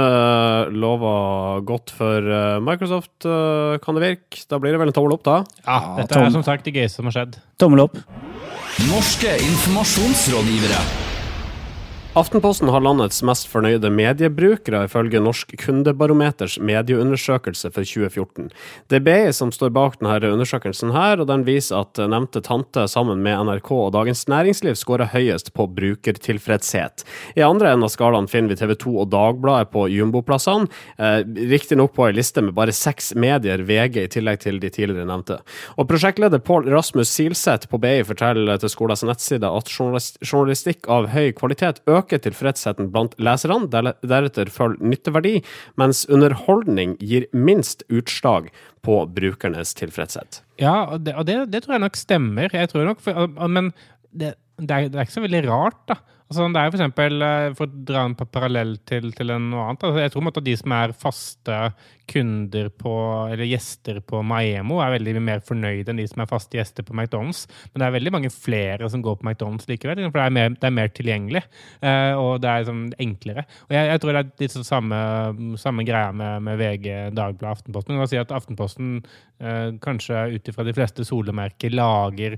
lover 0.76 1.64
godt 1.66 1.90
for 1.96 2.22
uh, 2.22 2.60
Microsoft, 2.62 3.24
kan 3.24 3.96
det 3.98 4.04
virke. 4.04 4.44
Da 4.52 4.60
blir 4.62 4.76
det 4.76 4.80
vel 4.84 4.92
en 4.92 4.98
tommel 5.00 5.16
opp, 5.16 5.24
da? 5.26 5.40
Ja, 5.66 5.80
Dette 6.04 6.20
er 6.20 6.36
som 6.36 6.44
sagt 6.46 6.68
det 6.68 6.76
gøyeste 6.76 7.00
som 7.02 7.10
har 7.10 7.16
skjedd. 7.22 7.40
Tommel 7.58 7.88
opp. 7.88 7.98
Norske 8.92 9.34
informasjonsrådgivere. 9.48 11.07
Aftenposten 12.18 12.70
har 12.74 12.82
landets 12.82 13.20
mest 13.22 13.46
fornøyde 13.46 13.92
mediebrukere, 13.94 14.80
ifølge 14.88 15.20
Norsk 15.22 15.52
kundebarometers 15.62 16.56
medieundersøkelse 16.58 17.70
for 17.76 17.86
2014. 17.86 18.48
Det 18.90 18.98
er 18.98 19.04
BI 19.06 19.34
som 19.38 19.52
står 19.54 19.70
bak 19.76 20.00
denne 20.00 20.32
undersøkelsen, 20.34 20.96
her, 20.96 21.22
og 21.22 21.28
den 21.30 21.44
viser 21.46 21.84
at 21.84 22.02
nevnte 22.10 22.42
tante 22.42 22.88
sammen 22.90 23.22
med 23.22 23.38
NRK 23.46 23.70
og 23.76 23.92
Dagens 23.94 24.24
Næringsliv 24.34 24.80
skårer 24.80 25.12
høyest 25.12 25.52
på 25.54 25.68
brukertilfredshet. 25.78 27.04
I 27.38 27.44
andre 27.46 27.76
enden 27.76 27.86
av 27.86 27.94
skalaen 27.94 28.26
finner 28.32 28.56
vi 28.56 28.58
TV 28.64 28.74
2 28.88 28.96
og 29.04 29.12
Dagbladet 29.14 29.70
på 29.76 29.86
jumboplassene, 29.94 30.66
eh, 30.98 31.20
riktignok 31.54 31.94
på 31.94 32.08
ei 32.08 32.18
liste 32.18 32.42
med 32.42 32.58
bare 32.58 32.74
seks 32.74 33.12
medier, 33.14 33.62
VG 33.62 34.02
i 34.08 34.14
tillegg 34.18 34.42
til 34.42 34.58
de 34.58 34.74
tidligere 34.74 35.06
nevnte. 35.06 35.38
Og 35.78 35.86
prosjektleder 35.86 36.42
Pål 36.42 36.66
Rasmus 36.74 37.14
Silseth 37.14 37.70
på 37.70 37.78
BI 37.78 38.02
forteller 38.02 38.58
til 38.58 38.74
skolens 38.74 39.06
nettside 39.06 39.46
at 39.46 39.70
journalistikk 39.70 40.90
av 40.90 41.12
høy 41.14 41.30
kvalitet 41.38 41.86
øker 41.86 42.07
tilfredsheten 42.16 42.88
blant 42.94 43.18
leserne, 43.20 43.68
deretter 43.68 44.52
følger 44.54 44.80
nytteverdi, 44.94 45.36
mens 45.76 46.06
underholdning 46.08 46.96
gir 47.04 47.28
minst 47.36 47.84
utslag 47.92 48.48
på 48.88 49.02
brukernes 49.12 49.76
tilfredshet. 49.76 50.42
Ja, 50.62 50.88
og 50.88 51.04
det, 51.04 51.18
og 51.20 51.28
det, 51.28 51.40
det 51.52 51.66
tror 51.66 51.76
jeg 51.76 51.86
nok 51.86 52.00
stemmer. 52.00 52.54
Jeg 52.56 52.72
tror 52.72 52.88
nok, 52.88 53.04
for, 53.04 53.28
men 53.52 53.74
det, 54.16 54.38
det, 54.58 54.70
er, 54.70 54.88
det 54.90 54.98
er 54.98 55.06
ikke 55.06 55.20
så 55.20 55.26
veldig 55.28 55.44
rart, 55.48 55.84
da. 55.90 56.00
Altså, 56.28 56.44
det 56.52 56.60
er 56.60 56.66
jo 56.68 56.72
for 56.74 56.82
eksempel, 56.82 57.22
eh, 57.24 57.54
for 57.56 57.70
å 57.70 57.84
dra 57.88 58.02
en 58.04 58.16
parallell 58.18 58.74
til, 58.90 59.14
til 59.16 59.30
noe 59.32 59.64
annet, 59.64 59.84
altså, 59.88 60.02
jeg 60.04 60.12
tror 60.12 60.26
at 60.28 60.40
de 60.44 60.56
som 60.60 60.74
er 60.76 60.94
faste 61.04 61.60
kunder 62.08 62.68
på, 62.76 62.96
eller 63.32 63.48
gjester 63.48 64.02
på 64.04 64.20
Maemo, 64.28 64.82
er 64.84 64.98
veldig 64.98 65.24
mer 65.24 65.44
fornøyde 65.48 65.94
enn 65.94 66.02
de 66.02 66.08
som 66.08 66.24
er 66.24 66.30
faste 66.32 66.60
gjester 66.60 66.84
på 66.88 66.96
McDonald's. 66.96 67.46
Men 67.72 67.80
det 67.80 67.88
er 67.88 67.96
veldig 67.96 68.14
mange 68.18 68.34
flere 68.34 68.92
som 68.92 69.04
går 69.06 69.22
på 69.22 69.28
McDonald's 69.30 69.72
likevel, 69.72 70.04
for 70.10 70.20
det 70.20 70.26
er 70.26 70.36
mer, 70.36 70.52
det 70.58 70.68
er 70.68 70.76
mer 70.82 70.92
tilgjengelig. 71.00 71.44
eh, 71.80 72.12
og 72.20 72.44
det 72.44 72.52
er 72.52 72.66
liksom 72.66 72.84
enklere. 73.08 73.48
Og 73.70 73.74
jeg, 73.78 73.92
jeg 73.94 74.04
tror 74.04 74.14
det 74.14 74.26
er 74.26 74.44
litt 74.44 74.58
sånn 74.58 74.70
samme, 74.74 75.02
samme 75.64 75.88
greia 75.88 76.12
med, 76.12 76.44
med 76.44 76.60
VG, 76.60 76.92
Dagbladet, 77.16 77.56
Aftenposten. 77.56 77.96
Man 77.96 78.04
kan 78.04 78.12
si 78.12 78.20
at 78.20 78.36
Aftenposten 78.36 78.94
eh, 79.40 79.76
kanskje 79.84 80.28
ut 80.36 80.52
ifra 80.52 80.68
de 80.68 80.76
fleste 80.76 81.08
solemerker 81.08 81.72
lager 81.72 82.36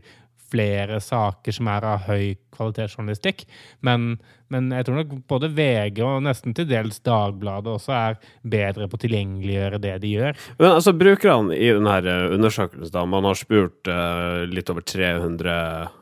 flere 0.51 0.99
saker 1.03 1.55
som 1.55 1.69
er 1.71 1.87
av 1.87 2.05
høy 2.09 2.35
kvalitetsjournalistikk. 2.55 3.45
Men, 3.85 4.17
men 4.53 4.71
jeg 4.73 4.87
tror 4.87 4.99
nok 5.01 5.15
både 5.29 5.51
VG 5.55 6.01
og 6.05 6.23
nesten 6.25 6.55
til 6.57 6.67
dels 6.69 7.01
Dagbladet 7.05 7.73
også 7.75 7.95
er 7.95 8.19
bedre 8.41 8.89
på 8.89 8.99
å 8.99 9.03
tilgjengeliggjøre 9.03 9.81
det 9.83 9.95
de 10.03 10.13
gjør. 10.15 10.39
Men 10.59 10.71
altså, 10.71 10.93
brukerne 10.97 11.57
i 11.57 11.71
denne 11.75 12.15
undersøkelsen, 12.35 12.93
da, 12.93 13.05
man 13.09 13.27
har 13.29 13.39
spurt 13.39 13.89
uh, 13.91 14.45
litt 14.49 14.69
over 14.73 14.85
300 14.85 15.55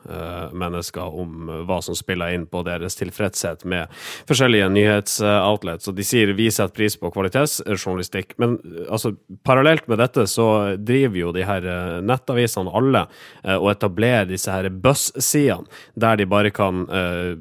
uh, 0.08 0.54
mennesker 0.58 1.18
om 1.22 1.48
eh, 1.48 1.62
hva 1.68 1.78
som 1.84 1.96
spiller 1.98 2.34
inn 2.34 2.46
på 2.50 2.62
deres 2.66 2.96
tilfredshet 2.98 3.64
med 3.68 3.92
forskjellige 4.28 4.68
nyhetsoutlets, 4.72 5.88
og 5.90 5.96
de 5.98 6.06
sier 6.06 6.32
vi 6.38 6.48
setter 6.52 6.74
pris 6.74 6.96
på 6.98 7.10
kvalitetsjournalistikk. 7.14 8.36
Men 8.42 8.56
eh, 8.64 8.86
altså, 8.88 9.14
parallelt 9.46 9.88
med 9.90 10.00
dette 10.02 10.26
så 10.30 10.48
driver 10.78 11.20
jo 11.22 11.34
de 11.36 11.46
her 11.48 11.66
eh, 11.68 11.98
nettavisene 12.04 12.72
alle 12.78 13.04
eh, 13.44 13.56
og 13.56 13.70
etablerer 13.74 14.28
disse 14.30 14.52
her 14.52 14.68
buzz-sidene, 14.72 15.68
der 15.98 16.18
de 16.18 16.26
bare 16.28 16.50
kan 16.54 16.84
uh, 16.90 17.34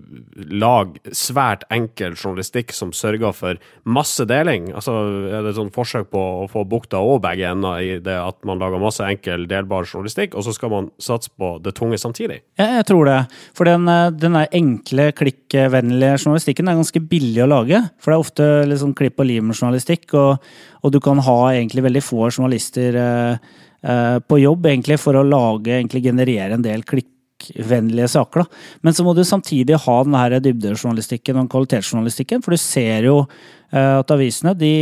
lage 0.49 0.96
svært 1.15 1.63
enkel 1.73 2.15
journalistikk 2.15 2.73
som 2.75 2.93
sørger 2.95 3.35
for 3.35 3.59
masse 3.87 4.23
deling? 4.27 4.69
Altså, 4.75 4.95
Er 5.27 5.43
det 5.43 5.53
et 5.53 5.59
sånn 5.59 5.73
forsøk 5.73 6.09
på 6.13 6.21
å 6.43 6.47
få 6.51 6.63
bukta 6.67 7.01
og 7.03 7.21
begge 7.25 7.49
ender 7.49 7.81
i 7.83 7.97
det 8.03 8.15
at 8.17 8.37
man 8.47 8.59
lager 8.59 8.81
masse 8.81 9.03
enkel, 9.03 9.47
delbar 9.49 9.87
journalistikk, 9.87 10.35
og 10.35 10.45
så 10.45 10.53
skal 10.55 10.73
man 10.73 10.89
satse 10.99 11.31
på 11.37 11.57
det 11.63 11.75
tunge 11.77 11.99
samtidig? 12.01 12.41
Ja, 12.59 12.79
jeg 12.79 12.87
tror 12.89 13.05
det. 13.09 13.19
For 13.57 13.69
den, 13.69 13.87
eh, 13.87 14.09
den 14.11 14.35
enkle, 14.35 15.11
klikkvennlige 15.17 16.17
journalistikken 16.17 16.67
er 16.67 16.79
ganske 16.79 17.03
billig 17.09 17.43
å 17.43 17.51
lage. 17.51 17.81
For 17.99 18.11
det 18.11 18.17
er 18.17 18.25
ofte 18.25 18.49
liksom 18.71 18.95
klipp 18.97 19.19
og 19.19 19.29
lim-journalistikk, 19.29 20.13
og, 20.13 20.43
og, 20.83 20.91
du 20.91 20.99
kan 21.03 21.19
ha 21.19 21.39
egentlig 21.51 21.85
veldig 21.87 22.03
få 22.03 22.29
journalister 22.29 22.95
eh, 22.95 23.51
eh, 23.83 24.17
på 24.19 24.41
jobb 24.41 24.65
egentlig 24.71 24.99
for 25.01 25.17
å 25.17 25.25
lage, 25.25 25.83
generere 25.87 26.53
en 26.53 26.65
del 26.65 26.83
klikkvennlige 27.43 28.09
saker. 28.15 28.43
Da. 28.45 28.63
Men 28.85 28.97
så 28.97 29.05
må 29.05 29.13
du 29.17 29.23
samtidig 29.27 29.79
ha 29.83 29.99
den 30.07 30.41
dybdejournalistikken 30.47 31.43
og 31.43 31.51
kvalitetsjournalistikken, 31.53 32.43
for 32.43 32.55
du 32.55 32.61
ser 32.61 33.07
jo 33.09 33.21
eh, 33.71 33.95
at 33.99 34.15
avisene 34.15 34.55
de 34.57 34.73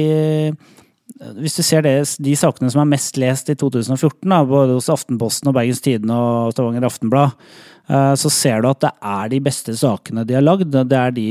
hvis 1.16 1.56
du 1.56 1.62
ser 1.64 1.86
det, 1.86 1.94
de 2.24 2.34
sakene 2.38 2.70
som 2.72 2.82
er 2.82 2.90
mest 2.90 3.18
lest 3.22 3.50
i 3.52 3.56
2014, 3.58 4.26
da, 4.28 4.42
både 4.48 4.76
hos 4.76 4.90
Aftenposten 4.92 5.52
og 5.52 5.56
Bergens 5.56 5.82
Tidende 5.84 6.18
og 6.18 6.52
Stavanger 6.56 6.88
Aftenblad, 6.88 7.36
eh, 7.88 8.14
så 8.20 8.32
ser 8.34 8.64
du 8.64 8.70
at 8.72 8.82
det 8.84 8.92
er 9.00 9.32
de 9.32 9.42
beste 9.46 9.76
sakene 9.80 10.26
de 10.28 10.36
har 10.36 10.44
lagd. 10.44 10.74
Det 10.76 11.00
er 11.00 11.16
de 11.16 11.28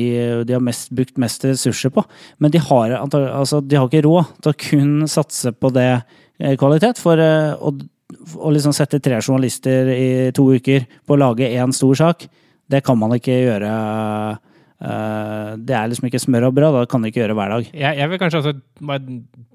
de 0.46 0.56
har 0.56 0.64
mest, 0.64 0.92
brukt 0.94 1.18
mest 1.20 1.44
ressurser 1.44 1.92
på. 1.94 2.04
Men 2.38 2.54
de 2.54 2.62
har, 2.62 2.96
altså, 3.02 3.60
de 3.60 3.76
har 3.76 3.90
ikke 3.90 4.06
råd 4.06 4.32
til 4.40 4.54
å 4.54 4.60
kun 4.68 4.94
satse 5.10 5.52
på 5.52 5.72
det 5.74 5.90
eh, 5.90 6.54
kvalitet. 6.60 7.02
For 7.02 7.20
eh, 7.20 7.52
å, 8.14 8.50
liksom 8.54 8.74
sette 8.76 9.00
tre 9.02 9.20
journalister 9.20 9.90
i 9.94 10.08
to 10.36 10.48
uker 10.54 10.88
på 11.04 11.16
å 11.16 11.20
lage 11.20 11.50
én 11.50 11.74
stor 11.76 11.98
sak, 11.98 12.26
det 12.70 12.84
kan 12.86 12.98
man 12.98 13.16
ikke 13.18 13.42
gjøre 13.44 13.70
Uh, 14.84 15.54
det 15.64 15.72
er 15.72 15.86
liksom 15.88 16.10
ikke 16.10 16.20
smør 16.20 16.48
og 16.50 16.56
brød. 16.58 16.74
Da 16.76 16.88
kan 16.90 17.00
du 17.00 17.08
ikke 17.08 17.22
gjøre 17.22 17.36
hver 17.38 17.52
dag. 17.54 17.68
Jeg, 17.70 17.96
jeg 18.02 18.10
vil 18.10 18.18
kanskje 18.20 18.54
bare 18.84 19.14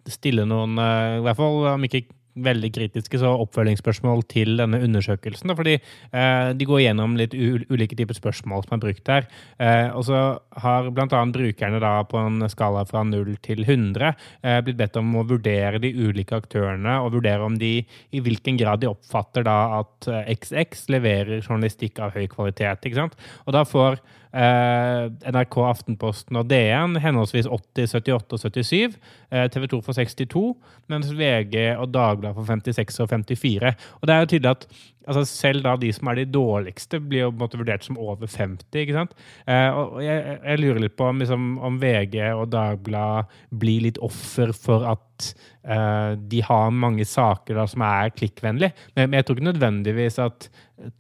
stille 0.10 0.46
noen, 0.48 0.80
uh, 0.80 1.20
i 1.20 1.26
hvert 1.26 1.38
fall 1.38 1.60
om 1.76 1.86
ikke 1.86 2.08
veldig 2.46 2.72
kritiske 2.76 3.20
så 3.22 3.32
oppfølgingsspørsmål 3.44 4.24
til 4.32 4.56
denne 4.60 4.82
undersøkelsen. 4.86 5.54
Fordi 5.58 5.76
eh, 5.78 6.52
de 6.58 6.68
går 6.68 6.84
gjennom 6.86 7.16
litt 7.20 7.36
ulike 7.36 7.98
typer 8.00 8.18
spørsmål 8.18 8.66
som 8.66 8.78
er 8.78 8.84
brukt 8.84 9.06
der. 9.10 9.28
Eh, 9.62 9.88
og 9.96 10.06
så 10.10 10.22
har 10.64 10.92
bl.a. 10.94 11.24
brukerne 11.34 11.82
da 11.84 11.94
på 12.10 12.22
en 12.22 12.46
skala 12.52 12.86
fra 12.90 13.04
0 13.08 13.36
til 13.46 13.64
100 13.66 14.10
eh, 14.10 14.60
blitt 14.66 14.80
bedt 14.80 15.00
om 15.02 15.16
å 15.20 15.26
vurdere 15.30 15.82
de 15.84 15.94
ulike 15.96 16.38
aktørene 16.40 17.00
og 17.04 17.16
vurdere 17.18 17.46
om 17.46 17.58
de 17.60 17.74
i 17.86 18.24
hvilken 18.24 18.60
grad 18.60 18.84
de 18.84 18.92
oppfatter 18.92 19.46
da 19.48 19.58
at 19.82 20.10
XX 20.30 20.88
leverer 20.96 21.44
journalistikk 21.44 22.00
av 22.04 22.16
høy 22.16 22.26
kvalitet. 22.32 22.86
ikke 22.86 23.04
sant? 23.04 23.20
Og 23.46 23.56
da 23.56 23.66
får 23.68 24.00
NRK, 24.34 25.56
Aftenposten 25.66 26.38
og 26.38 26.50
DN 26.52 27.00
henholdsvis 27.02 27.48
80, 27.50 27.96
78 27.98 28.34
og 28.34 28.40
77. 28.44 28.98
Eh, 29.32 29.48
TV 29.50 29.66
2 29.72 29.82
for 29.82 29.98
62, 29.98 30.44
mens 30.92 31.10
VG 31.18 31.56
og 31.78 31.90
Dagbladet 31.94 32.38
for 32.38 32.46
56 32.46 33.00
og 33.00 33.10
54. 33.10 33.74
Og 34.02 34.08
det 34.08 34.16
er 34.16 34.20
jo 34.20 34.32
tydelig 34.34 34.52
at 34.52 34.68
altså 35.10 35.26
selv 35.26 35.66
da 35.66 35.76
de 35.80 35.90
som 35.96 36.10
er 36.12 36.22
de 36.22 36.28
dårligste, 36.30 37.02
blir 37.02 37.26
jo 37.26 37.32
på 37.32 37.38
en 37.38 37.44
måte 37.44 37.60
vurdert 37.60 37.86
som 37.86 38.00
over 38.00 38.30
50. 38.30 38.70
ikke 38.84 38.96
sant? 38.96 39.16
Eh, 39.50 39.70
og 39.74 40.00
jeg, 40.06 40.38
jeg, 40.38 40.62
lurer 40.62 40.84
litt 40.86 40.98
på 41.00 41.10
om, 41.10 41.22
liksom, 41.24 41.52
om 41.66 41.80
VG 41.82 42.18
og 42.30 42.50
Dagbladet 42.54 43.42
blir 43.62 43.88
litt 43.88 44.02
offer 44.06 44.54
for 44.56 44.86
at 44.90 45.30
uh, 45.68 46.16
de 46.32 46.42
har 46.46 46.72
mange 46.76 47.06
saker 47.08 47.58
da, 47.58 47.66
som 47.70 47.84
er 47.86 48.14
klikkvennlige. 48.16 48.88
Men, 48.96 49.18
jeg 49.18 49.26
tror 49.26 49.38
ikke 49.38 49.50
nødvendigvis 49.50 50.20
at 50.24 50.50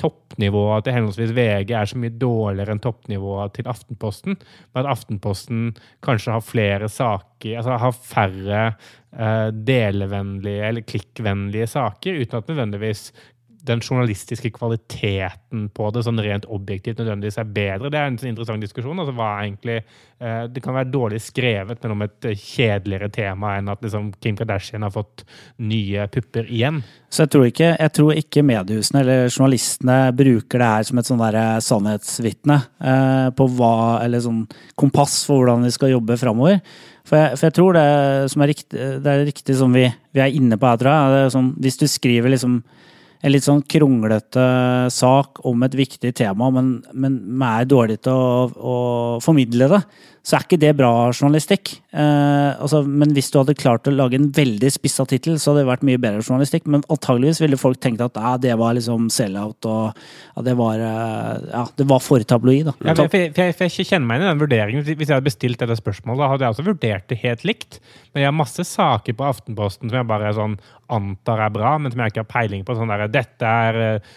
toppnivået 0.01 0.83
til 0.83 0.95
henholdsvis 0.97 1.31
VG 1.37 1.73
er 1.77 1.87
så 1.87 1.99
mye 2.01 2.11
dårligere 2.19 2.75
enn 2.75 2.81
toppnivået 2.83 3.55
til 3.55 3.69
Aftenposten. 3.71 4.39
Men 4.73 4.81
at 4.81 4.91
Aftenposten 4.97 5.69
kanskje 6.05 6.35
har 6.35 6.45
flere 6.45 6.89
saker, 6.91 7.59
altså 7.61 7.79
har 7.85 7.95
færre 7.95 8.63
uh, 8.73 9.49
delevennlige 9.53 10.71
eller 10.71 10.87
klikkvennlige 10.87 11.69
saker, 11.71 12.23
uten 12.23 12.41
at 12.41 12.51
nødvendigvis 12.51 13.09
den 13.69 13.81
journalistiske 13.83 14.51
kvaliteten 14.55 15.67
på 15.75 15.89
det 15.93 16.03
sånn 16.05 16.21
rent 16.23 16.47
objektivt 16.49 16.99
nødvendigvis 16.99 17.39
er 17.41 17.51
bedre. 17.53 17.91
Det 17.91 17.99
er 17.99 18.09
en 18.09 18.17
sånn 18.19 18.31
interessant 18.31 18.65
diskusjon. 18.65 18.99
altså 18.99 19.13
egentlig, 19.13 19.83
eh, 20.19 20.47
Det 20.47 20.63
kan 20.63 20.73
være 20.73 20.91
dårlig 20.91 21.21
skrevet, 21.21 21.81
men 21.83 21.91
om 21.91 22.01
et 22.01 22.25
eh, 22.25 22.35
kjedeligere 22.35 23.11
tema 23.11 23.57
enn 23.57 23.69
at 23.69 23.81
liksom, 23.81 24.13
Kim 24.19 24.35
Kardashian 24.35 24.83
har 24.83 24.91
fått 24.91 25.23
nye 25.59 26.07
pupper 26.07 26.49
igjen. 26.49 26.83
Så 27.09 27.23
jeg 27.23 27.29
tror 27.29 27.45
ikke, 27.45 27.77
jeg 27.77 27.93
tror 27.93 28.13
ikke 28.13 28.45
mediehusene 28.45 29.01
eller 29.01 29.29
journalistene 29.29 29.97
bruker 30.15 30.59
det 30.59 30.69
her 30.73 30.83
som 30.83 30.97
et 30.97 31.05
sånn 31.05 31.23
der 31.23 31.39
sannhetsvitne 31.61 32.61
eh, 32.81 33.29
på 33.31 33.49
hva, 33.55 34.03
eller 34.03 34.19
sånn 34.19 34.47
kompass 34.75 35.23
for 35.25 35.43
hvordan 35.43 35.63
vi 35.63 35.71
skal 35.71 35.93
jobbe 35.95 36.17
framover. 36.17 36.59
For 37.09 37.17
jeg, 37.17 37.37
for 37.39 37.47
jeg, 37.47 37.55
tror 37.57 37.73
det 37.73 37.85
er 37.85 38.51
riktig, 38.51 38.89
det 39.03 39.09
er 39.11 39.25
riktig 39.25 39.55
som 39.57 39.73
vi, 39.73 39.87
vi 40.13 40.21
er 40.21 40.35
inne 40.35 40.59
på 40.59 40.67
her, 40.69 40.77
tror 40.77 40.93
jeg. 40.93 41.31
Sånn, 41.33 41.55
hvis 41.57 41.79
du 41.81 41.87
skriver 41.89 42.29
liksom 42.35 42.59
en 43.19 43.33
litt 43.33 43.43
sånn 43.43 43.63
kronglete 43.67 44.43
sak 44.95 45.41
om 45.47 45.65
et 45.67 45.75
viktig 45.75 46.13
tema, 46.15 46.47
men, 46.55 46.77
men 46.95 47.17
er 47.49 47.67
dårlig 47.67 47.99
til 48.05 48.15
å, 48.15 48.45
å, 48.47 48.77
formidle 49.23 49.67
det, 49.73 49.81
så 50.23 50.37
er 50.37 50.45
ikke 50.45 50.59
det 50.61 50.71
bra 50.77 50.91
journalistikk. 51.09 51.71
Eh, 51.89 52.51
altså, 52.61 52.81
men 52.85 53.11
hvis 53.15 53.31
du 53.33 53.39
hadde 53.39 53.57
klart 53.57 53.87
å 53.89 53.93
lage 53.95 54.19
en 54.19 54.29
veldig 54.35 54.69
spissa 54.71 55.03
tittel, 55.09 55.39
så 55.39 55.51
hadde 55.51 55.63
det 55.63 55.69
vært 55.71 55.85
mye 55.87 55.99
bedre 56.01 56.21
journalistikk. 56.21 56.67
Men 56.69 56.83
antageligvis 56.91 57.41
ville 57.41 57.59
folk 57.59 57.79
tenkt 57.81 58.03
at 58.05 58.19
ja, 58.19 58.35
det 58.39 58.55
var 58.59 58.75
liksom 58.77 59.07
sell-out, 59.13 59.67
og 59.67 59.89
ja, 59.89 60.45
det 60.45 60.55
var, 60.59 60.83
eh, 60.85 61.47
ja, 61.49 61.63
det 61.81 61.87
var 61.89 62.03
for 62.03 62.23
tabloid. 62.29 62.69
Da. 62.69 62.75
Ja, 62.91 62.95
for, 62.99 63.15
jeg, 63.15 63.33
for, 63.33 63.47
jeg, 63.47 63.57
for 63.57 63.67
jeg 63.67 63.89
kjenner 63.89 64.11
meg 64.11 64.19
inn 64.19 64.27
i 64.27 64.31
den 64.31 64.43
vurderingen. 64.43 64.85
Hvis 64.85 65.07
jeg 65.07 65.15
hadde 65.15 65.27
bestilt 65.27 65.63
dette 65.63 65.79
spørsmålet, 65.81 66.27
hadde 66.35 66.47
jeg 66.47 66.55
også 66.55 66.67
vurdert 66.67 67.09
det 67.11 67.19
helt 67.25 67.47
likt. 67.47 67.79
Men 68.13 68.23
jeg 68.23 68.31
har 68.31 68.37
masse 68.37 68.67
saker 68.67 69.17
på 69.17 69.27
Aftenposten 69.27 69.89
som 69.89 70.01
jeg 70.01 70.09
bare 70.09 70.35
sånn 70.37 70.59
antar 70.89 71.43
er 71.45 71.53
bra, 71.53 71.75
men 71.77 71.93
som 71.93 72.01
jeg 72.01 72.13
ikke 72.13 72.23
har 72.23 72.31
peiling 72.31 72.63
på. 72.65 72.75
sånn 72.77 72.89
der, 72.89 73.08
Dette 73.13 73.51
er 73.65 73.79
eh, 73.83 74.09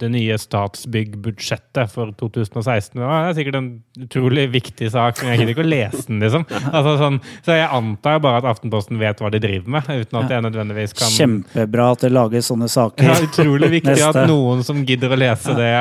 det 0.00 0.10
nye 0.12 0.36
Statsbygg-budsjettet 0.40 1.92
for 1.92 2.12
2016. 2.18 2.98
Det 2.98 3.08
er 3.08 3.36
sikkert 3.36 3.58
en 3.58 3.70
utrolig 4.02 4.48
viktig 4.52 4.90
sak, 4.92 5.22
men 5.22 5.32
jeg 5.32 5.42
gidder 5.42 5.54
ikke 5.54 5.64
å 5.64 5.70
lese 5.70 6.04
den, 6.08 6.22
liksom. 6.24 6.46
Altså, 6.72 6.94
sånn, 7.00 7.18
så 7.44 7.56
jeg 7.58 7.68
antar 7.78 8.22
bare 8.24 8.42
at 8.42 8.48
Aftenposten 8.52 9.00
vet 9.00 9.20
hva 9.22 9.30
de 9.32 9.40
driver 9.42 9.76
med, 9.76 9.90
uten 10.02 10.20
at 10.22 10.32
jeg 10.32 10.46
nødvendigvis 10.46 10.96
kan 10.98 11.12
Kjempebra 11.12 11.90
at 11.94 12.06
det 12.06 12.12
lages 12.12 12.50
sånne 12.50 12.68
saker. 12.72 13.08
Ja, 13.08 13.18
utrolig 13.26 13.70
viktig 13.78 13.98
at 14.06 14.22
noen 14.30 14.64
som 14.66 14.82
gidder 14.88 15.14
å 15.14 15.20
lese 15.20 15.56
det, 15.58 15.72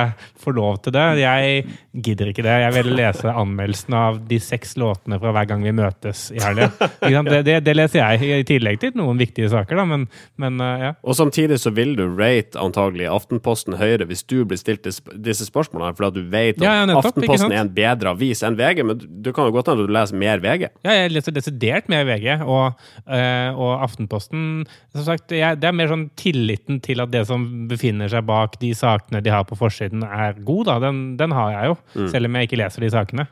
får 0.42 0.58
lov 0.58 0.80
til 0.86 0.96
det. 0.96 1.06
Jeg 1.22 1.66
gidder 1.92 2.32
ikke 2.32 2.46
det. 2.46 2.56
Jeg 2.64 2.76
vil 2.80 2.92
lese 2.98 3.34
anmeldelsen 3.44 3.98
av 3.98 4.22
de 4.30 4.40
seks 4.42 4.74
låtene 4.82 5.20
fra 5.22 5.34
hver 5.36 5.50
gang 5.52 5.66
vi 5.66 5.76
møtes 5.76 6.28
i 6.34 6.42
helga. 6.42 6.72
Det, 7.02 7.42
det, 7.46 7.60
det, 7.66 7.76
leser 7.78 8.02
jeg, 8.02 8.42
i 8.42 8.48
tillegg 8.48 8.80
til 8.82 8.96
noen 8.98 9.20
viktige 9.22 9.50
saker, 9.52 9.78
da. 9.78 9.86
men 9.88 10.08
men 10.42 10.62
uh, 10.62 10.82
ja. 10.82 10.92
Og 11.04 11.16
samtidig 11.16 11.60
så 11.62 11.72
vil 11.76 11.94
du 11.98 12.06
rate 12.18 12.51
antagelig 12.60 13.08
Aftenposten 13.12 13.78
høyere 13.80 14.08
hvis 14.10 14.24
du 14.28 14.42
blir 14.48 14.60
stilt 14.60 14.86
disse 14.86 15.48
spørsmålene, 15.48 15.96
fordi 15.98 16.10
at 16.10 16.18
du 16.18 16.32
vet 16.34 16.60
at 16.60 16.66
ja, 16.66 16.76
ja, 16.80 16.86
nettopp, 16.90 17.12
Aftenposten 17.12 17.56
er 17.56 17.64
en 17.64 17.74
bedre 17.76 18.14
avis 18.16 18.44
enn 18.48 18.58
VG, 18.60 18.84
men 18.88 19.02
du 19.02 19.32
kan 19.36 19.50
jo 19.50 19.56
godt 19.56 19.72
hende 19.72 19.88
du 19.88 19.94
leser 19.96 20.20
mer 20.22 20.44
VG. 20.44 20.68
Ja, 20.88 20.96
jeg 21.04 21.14
leser 21.16 21.36
desidert 21.36 21.92
mer 21.92 22.06
VG, 22.10 22.46
og, 22.46 22.80
øh, 23.08 23.60
og 23.62 23.86
Aftenposten 23.88 24.64
Som 24.96 25.06
sagt, 25.08 25.32
jeg, 25.36 25.60
det 25.62 25.70
er 25.70 25.76
mer 25.76 25.92
sånn 25.92 26.08
tilliten 26.20 26.82
til 26.84 27.04
at 27.04 27.12
det 27.14 27.26
som 27.30 27.46
befinner 27.72 28.12
seg 28.12 28.26
bak 28.28 28.58
de 28.62 28.74
sakene 28.78 29.24
de 29.24 29.34
har 29.34 29.46
på 29.48 29.58
forsiden, 29.60 30.04
er 30.06 30.40
god, 30.40 30.66
da. 30.68 30.80
Den, 30.88 31.04
den 31.20 31.36
har 31.36 31.54
jeg 31.56 31.72
jo, 31.72 31.78
mm. 31.94 32.10
selv 32.14 32.30
om 32.30 32.38
jeg 32.38 32.50
ikke 32.50 32.60
leser 32.64 32.86
de 32.86 32.92
sakene. 32.94 33.28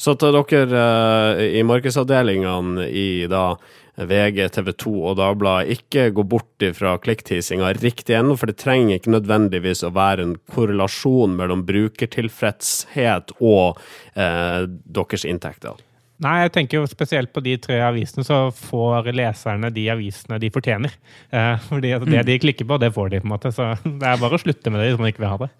Så 0.00 0.14
til 0.18 0.34
dere 0.34 0.82
uh, 0.82 1.40
i 1.42 1.62
markedsavdelingene 1.66 2.88
i 2.90 3.08
da 3.30 3.54
VG, 3.96 4.40
TV 4.56 4.72
2 4.84 4.92
og 5.10 5.16
Dagbladet. 5.20 5.78
Ikke 5.78 6.08
gå 6.14 6.24
bort 6.26 6.66
fra 6.76 6.96
klikktissinga 7.02 7.72
riktig 7.78 8.16
ennå, 8.18 8.36
for 8.40 8.50
det 8.50 8.58
trenger 8.62 8.98
ikke 8.98 9.14
nødvendigvis 9.14 9.84
å 9.86 9.94
være 9.94 10.26
en 10.26 10.36
korrelasjon 10.54 11.36
mellom 11.38 11.64
brukertilfredshet 11.68 13.36
og 13.40 13.80
eh, 14.18 14.62
deres 14.66 15.26
inntekter. 15.28 15.78
Nei, 16.22 16.44
jeg 16.44 16.52
tenker 16.54 16.78
jo 16.78 16.86
spesielt 16.86 17.32
på 17.34 17.42
de 17.42 17.56
tre 17.58 17.80
avisene, 17.82 18.22
så 18.26 18.46
får 18.54 19.10
leserne 19.18 19.70
de 19.74 19.88
avisene 19.90 20.38
de 20.40 20.50
fortjener. 20.54 20.94
Eh, 21.34 21.56
fordi 21.66 21.90
altså, 21.96 22.06
det 22.06 22.20
mm. 22.20 22.26
de 22.30 22.38
klikker 22.44 22.68
på, 22.70 22.78
det 22.78 22.92
får 22.94 23.08
de, 23.10 23.20
på 23.20 23.28
en 23.28 23.34
måte. 23.34 23.50
Så 23.54 23.72
det 23.84 24.06
er 24.08 24.22
bare 24.22 24.38
å 24.38 24.42
slutte 24.42 24.70
med 24.70 24.80
det 24.80 24.92
hvis 24.92 25.00
man 25.02 25.10
ikke 25.10 25.24
vil 25.24 25.34
ha 25.34 25.38
det. 25.42 25.50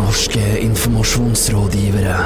Norske 0.00 0.42
informasjonsrådgivere. 0.66 2.18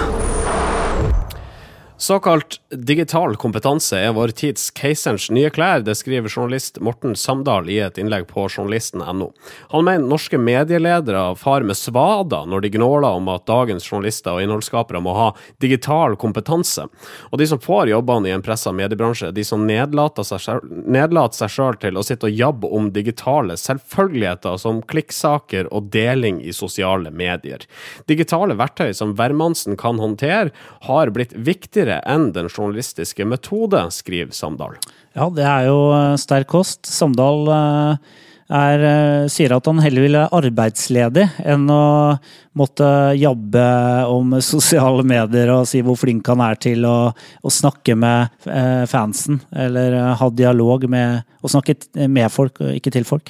Såkalt 1.99 2.61
digital 2.71 3.37
kompetanse 3.37 3.97
er 3.97 4.11
vår 4.13 4.35
tids 4.37 4.67
keiserens 4.77 5.31
nye 5.33 5.49
klær, 5.49 5.81
det 5.81 5.95
skriver 5.97 6.29
journalist 6.29 6.77
Morten 6.85 7.15
Samdal 7.17 7.71
i 7.73 7.79
et 7.81 7.97
innlegg 7.97 8.27
på 8.29 8.43
journalisten.no. 8.51 9.31
Han 9.73 9.87
mener 9.87 10.05
norske 10.05 10.37
medieledere 10.37 11.23
far 11.41 11.65
med 11.65 11.79
svada 11.81 12.43
når 12.45 12.67
de 12.67 12.71
gnåler 12.75 13.17
om 13.17 13.31
at 13.33 13.47
dagens 13.49 13.89
journalister 13.89 14.37
og 14.37 14.45
innholdsskapere 14.45 15.01
må 15.01 15.15
ha 15.17 15.31
digital 15.65 16.19
kompetanse. 16.21 16.85
Og 17.31 17.41
de 17.41 17.47
som 17.49 17.63
får 17.65 17.89
jobbene 17.95 18.29
i 18.29 18.35
en 18.37 18.45
pressa 18.45 18.75
mediebransje, 18.77 19.33
de 19.33 19.47
som 19.49 19.65
nedlater 19.65 20.29
seg 20.29 21.55
sjøl 21.57 21.81
til 21.81 21.97
å 21.97 22.05
sitte 22.05 22.29
og 22.29 22.37
jabbe 22.37 22.75
om 22.77 22.93
digitale 22.93 23.57
selvfølgeligheter 23.57 24.61
som 24.61 24.83
klikksaker 24.85 25.73
og 25.73 25.89
deling 25.97 26.45
i 26.45 26.53
sosiale 26.53 27.09
medier. 27.09 27.65
Digitale 28.05 28.61
verktøy 28.61 28.93
som 28.93 29.17
hvermannsen 29.17 29.81
kan 29.81 29.97
håndtere, 30.03 30.53
har 30.85 31.09
blitt 31.15 31.33
viktigere 31.33 31.86
enn 31.95 32.31
den 32.35 32.49
journalistiske 32.51 33.27
metode, 33.29 33.85
skriver 33.95 34.35
Samdal. 34.35 34.77
Ja, 35.17 35.29
det 35.33 35.47
er 35.47 35.69
jo 35.71 35.79
eh, 35.97 36.15
sterk 36.21 36.51
kost. 36.53 36.85
Samdal 36.91 37.51
eh, 37.53 38.15
er, 38.53 38.83
eh, 38.87 39.29
sier 39.33 39.57
at 39.57 39.67
han 39.67 39.81
heller 39.83 40.05
vil 40.05 40.17
være 40.19 40.35
arbeidsledig 40.39 41.27
enn 41.45 41.67
å 41.73 42.17
måtte 42.57 42.89
jabbe 43.19 43.65
om 44.13 44.37
sosiale 44.45 45.05
medier 45.07 45.51
og 45.55 45.67
si 45.69 45.83
hvor 45.85 45.99
flink 45.99 46.29
han 46.31 46.43
er 46.47 46.59
til 46.63 46.87
å, 46.89 46.99
å 47.11 47.53
snakke 47.53 47.97
med 47.99 48.47
eh, 48.47 48.85
fansen, 48.91 49.41
eller 49.51 49.97
eh, 49.99 50.13
ha 50.21 50.31
dialog 50.31 50.87
med 50.91 51.25
og 51.47 51.53
snakke 51.53 51.77
med 52.11 52.27
folk, 52.33 52.57
og 52.59 52.75
ikke 52.75 52.91
til 52.91 53.05
folk. 53.07 53.29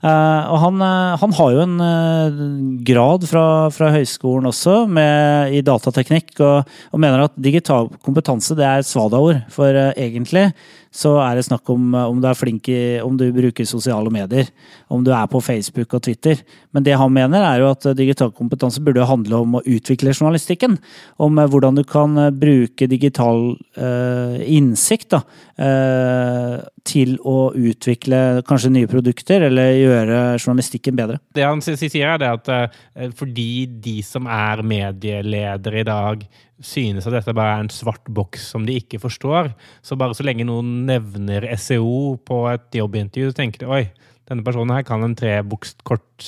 Og 0.00 0.54
han, 0.62 0.80
han 1.20 1.34
har 1.36 1.50
jo 1.52 1.64
en 1.66 2.78
grad 2.86 3.26
fra, 3.28 3.42
fra 3.74 3.90
høyskolen 3.92 4.48
også, 4.48 4.86
med, 4.88 5.52
i 5.52 5.60
datateknikk, 5.66 6.32
og, 6.38 6.70
og 6.88 7.02
mener 7.02 7.26
at 7.26 7.36
digital 7.36 7.90
kompetanse 8.00 8.56
det 8.56 8.64
er 8.64 8.80
et 8.80 8.88
svadaord. 8.88 9.42
For 9.52 9.76
egentlig 9.90 10.46
så 10.94 11.14
er 11.22 11.36
det 11.38 11.46
snakk 11.46 11.68
om 11.72 11.92
eh, 11.94 12.06
om 12.08 12.20
du 12.20 12.28
er 12.28 12.38
flink 12.38 12.68
i 12.72 12.80
om 13.04 13.16
du 13.18 13.26
bruker 13.34 13.68
sosiale 13.68 14.10
medier. 14.12 14.48
Om 14.88 15.04
du 15.04 15.12
er 15.14 15.26
på 15.30 15.40
Facebook 15.44 15.94
og 15.94 16.02
Twitter. 16.06 16.40
Men 16.72 16.84
det 16.86 16.96
han 16.98 17.12
mener, 17.12 17.44
er 17.44 17.62
jo 17.62 17.70
at 17.72 17.86
eh, 17.88 17.96
digital 17.98 18.32
kompetanse 18.36 18.82
burde 18.84 19.06
handle 19.08 19.42
om 19.42 19.58
å 19.58 19.64
utvikle 19.64 20.14
journalistikken. 20.14 20.78
Om 21.20 21.38
eh, 21.38 21.50
hvordan 21.52 21.78
du 21.78 21.84
kan 21.88 22.16
bruke 22.38 22.88
digital 22.90 23.52
eh, 23.76 24.40
innsikt 24.56 25.12
da, 25.16 25.22
eh, 25.60 26.56
til 26.88 27.16
å 27.28 27.52
utvikle 27.52 28.42
kanskje 28.48 28.72
nye 28.72 28.90
produkter, 28.90 29.44
eller 29.50 29.76
gjøre 29.76 30.18
journalistikken 30.38 30.96
bedre. 30.98 31.20
Det 31.36 31.44
han 31.44 31.60
sier, 31.64 32.16
er 32.16 32.24
at 32.30 32.48
fordi 33.18 33.66
de 33.82 33.98
som 34.06 34.26
er 34.30 34.62
medieledere 34.64 35.82
i 35.82 35.86
dag, 35.86 36.24
synes 36.60 37.06
at 37.06 37.14
dette 37.14 37.34
bare 37.36 37.56
er 37.58 37.64
en 37.66 37.72
svart 37.72 38.04
boks 38.10 38.48
som 38.52 38.66
de 38.66 38.78
ikke 38.80 39.00
forstår, 39.02 39.52
så 39.82 39.98
bare 39.98 40.16
så 40.16 40.26
lenge 40.26 40.46
noen 40.48 40.86
nevner 40.88 41.46
SEO 41.56 42.16
på 42.26 42.44
et 42.52 42.80
jobbintervju, 42.80 43.30
så 43.30 43.38
tenker 43.38 43.64
de 43.64 43.70
oi, 43.70 43.82
denne 44.28 44.44
personen 44.44 44.74
her 44.74 44.82
kan 44.84 45.00
en 45.04 45.14
trebokst- 45.16 45.80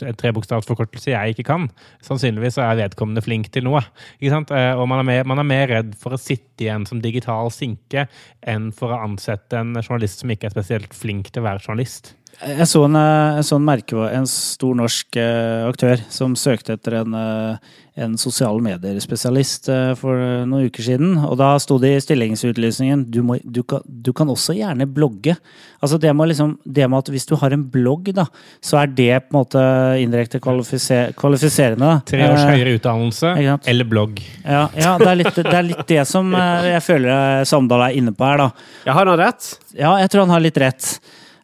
en 0.07 0.17
trebokstavsforkortelse 0.17 1.11
jeg 1.13 1.35
ikke 1.35 1.45
kan. 1.51 1.67
Sannsynligvis 2.07 2.57
er 2.63 2.79
vedkommende 2.79 3.21
flink 3.21 3.51
til 3.53 3.67
noe. 3.67 3.83
Eh, 4.23 4.33
Og 4.33 4.89
man 4.89 5.01
er, 5.01 5.05
mer, 5.05 5.25
man 5.25 5.39
er 5.39 5.49
mer 5.51 5.67
redd 5.69 5.95
for 6.01 6.17
å 6.17 6.21
sitte 6.21 6.65
igjen 6.65 6.87
som 6.87 7.03
digital 7.03 7.51
sinke 7.53 8.07
enn 8.41 8.71
for 8.73 8.95
å 8.95 9.03
ansette 9.05 9.53
en 9.59 9.75
journalist 9.75 10.21
som 10.23 10.31
ikke 10.33 10.49
er 10.49 10.55
spesielt 10.57 10.95
flink 10.97 11.31
til 11.31 11.43
å 11.43 11.49
være 11.51 11.61
journalist. 11.67 12.15
Jeg 12.41 12.67
så 12.71 12.87
en, 12.87 12.97
en, 12.97 13.45
sånn 13.45 13.61
en 13.61 13.69
merkevare, 13.69 14.17
en 14.17 14.27
stor 14.29 14.77
norsk 14.79 15.19
eh, 15.21 15.67
aktør 15.69 16.01
som 16.09 16.33
søkte 16.39 16.79
etter 16.79 17.03
en, 17.03 17.17
eh, 17.17 17.77
en 18.01 18.15
sosiale 18.21 18.63
medier-spesialist 18.65 19.69
eh, 19.69 19.91
for 20.01 20.17
eh, 20.17 20.47
noen 20.49 20.71
uker 20.71 20.87
siden. 20.87 21.19
Og 21.27 21.37
da 21.41 21.51
sto 21.61 21.77
det 21.83 21.91
i 21.99 22.01
stillingsutlysningen 22.01 23.03
du, 23.13 23.21
må, 23.27 23.37
du, 23.45 23.61
kan, 23.69 23.85
du 23.85 24.13
kan 24.17 24.33
også 24.33 24.57
gjerne 24.57 24.89
blogge. 24.89 25.37
Altså 25.85 26.01
det 26.01 26.15
med, 26.17 26.33
liksom, 26.33 26.57
det 26.65 26.89
med 26.89 27.03
at 27.03 27.13
hvis 27.13 27.29
du 27.29 27.37
har 27.41 27.53
en 27.53 27.67
blogg, 27.77 28.09
da, 28.17 28.25
så 28.65 28.81
er 28.83 28.97
det 28.97 29.13
på 29.27 29.35
en 29.35 29.41
måte 29.43 29.69
indirekte 30.01 30.41
kvalifiser, 30.41 31.13
kvalifiserende. 31.21 31.93
da. 31.93 32.01
Tre 32.09 32.25
års 32.31 32.41
Eh, 32.41 32.57
høyere 32.57 32.77
utdannelse 32.81 33.37
eller 33.69 33.89
blogg. 33.89 34.21
Ja, 34.45 34.67
ja 34.73 34.97
det, 35.01 35.13
er 35.13 35.21
litt, 35.21 35.37
det 35.37 35.57
er 35.61 35.67
litt 35.67 35.87
det 35.89 36.05
som 36.09 36.33
eh, 36.33 36.73
jeg 36.73 36.85
føler 36.89 37.13
eh, 37.13 37.47
Samdal 37.49 37.91
er 37.91 38.01
inne 38.01 38.17
på 38.17 38.27
her, 38.27 38.47
da. 38.47 38.71
Jeg 38.87 38.97
har 38.97 39.13
han 39.13 39.21
rett? 39.21 39.57
Ja, 39.77 39.99
jeg 40.01 40.13
tror 40.13 40.25
han 40.25 40.39
har 40.39 40.49
litt 40.49 40.61
rett. 40.61 40.95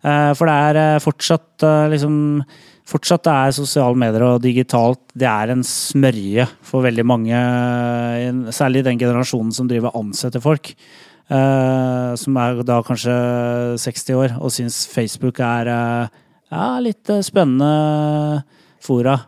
Eh, 0.07 0.33
For 0.39 0.49
det 0.49 0.57
er 0.71 0.81
eh, 0.83 1.03
fortsatt 1.03 1.67
eh, 1.67 1.91
liksom 1.95 2.17
Fortsatt 2.87 3.25
det 3.27 3.33
er 3.35 3.55
sosiale 3.57 3.99
medier 3.99 4.23
og 4.23 4.45
digitalt 4.45 5.01
det 5.19 5.27
er 5.27 5.51
en 5.51 5.65
smørje 5.67 6.45
for 6.63 6.85
veldig 6.85 7.03
mange, 7.03 7.41
særlig 8.55 8.85
den 8.87 9.01
generasjonen 9.01 9.51
som 9.51 9.67
driver 9.67 9.91
ansetter 9.99 10.39
folk. 10.39 10.71
Som 11.27 12.39
er 12.39 12.61
da 12.63 12.77
kanskje 12.87 13.17
60 13.83 14.21
år 14.21 14.37
og 14.39 14.55
syns 14.55 14.85
Facebook 14.87 15.43
er 15.43 15.73
ja, 15.73 16.69
litt 16.79 17.11
spennende 17.27 18.45
fora. 18.87 19.19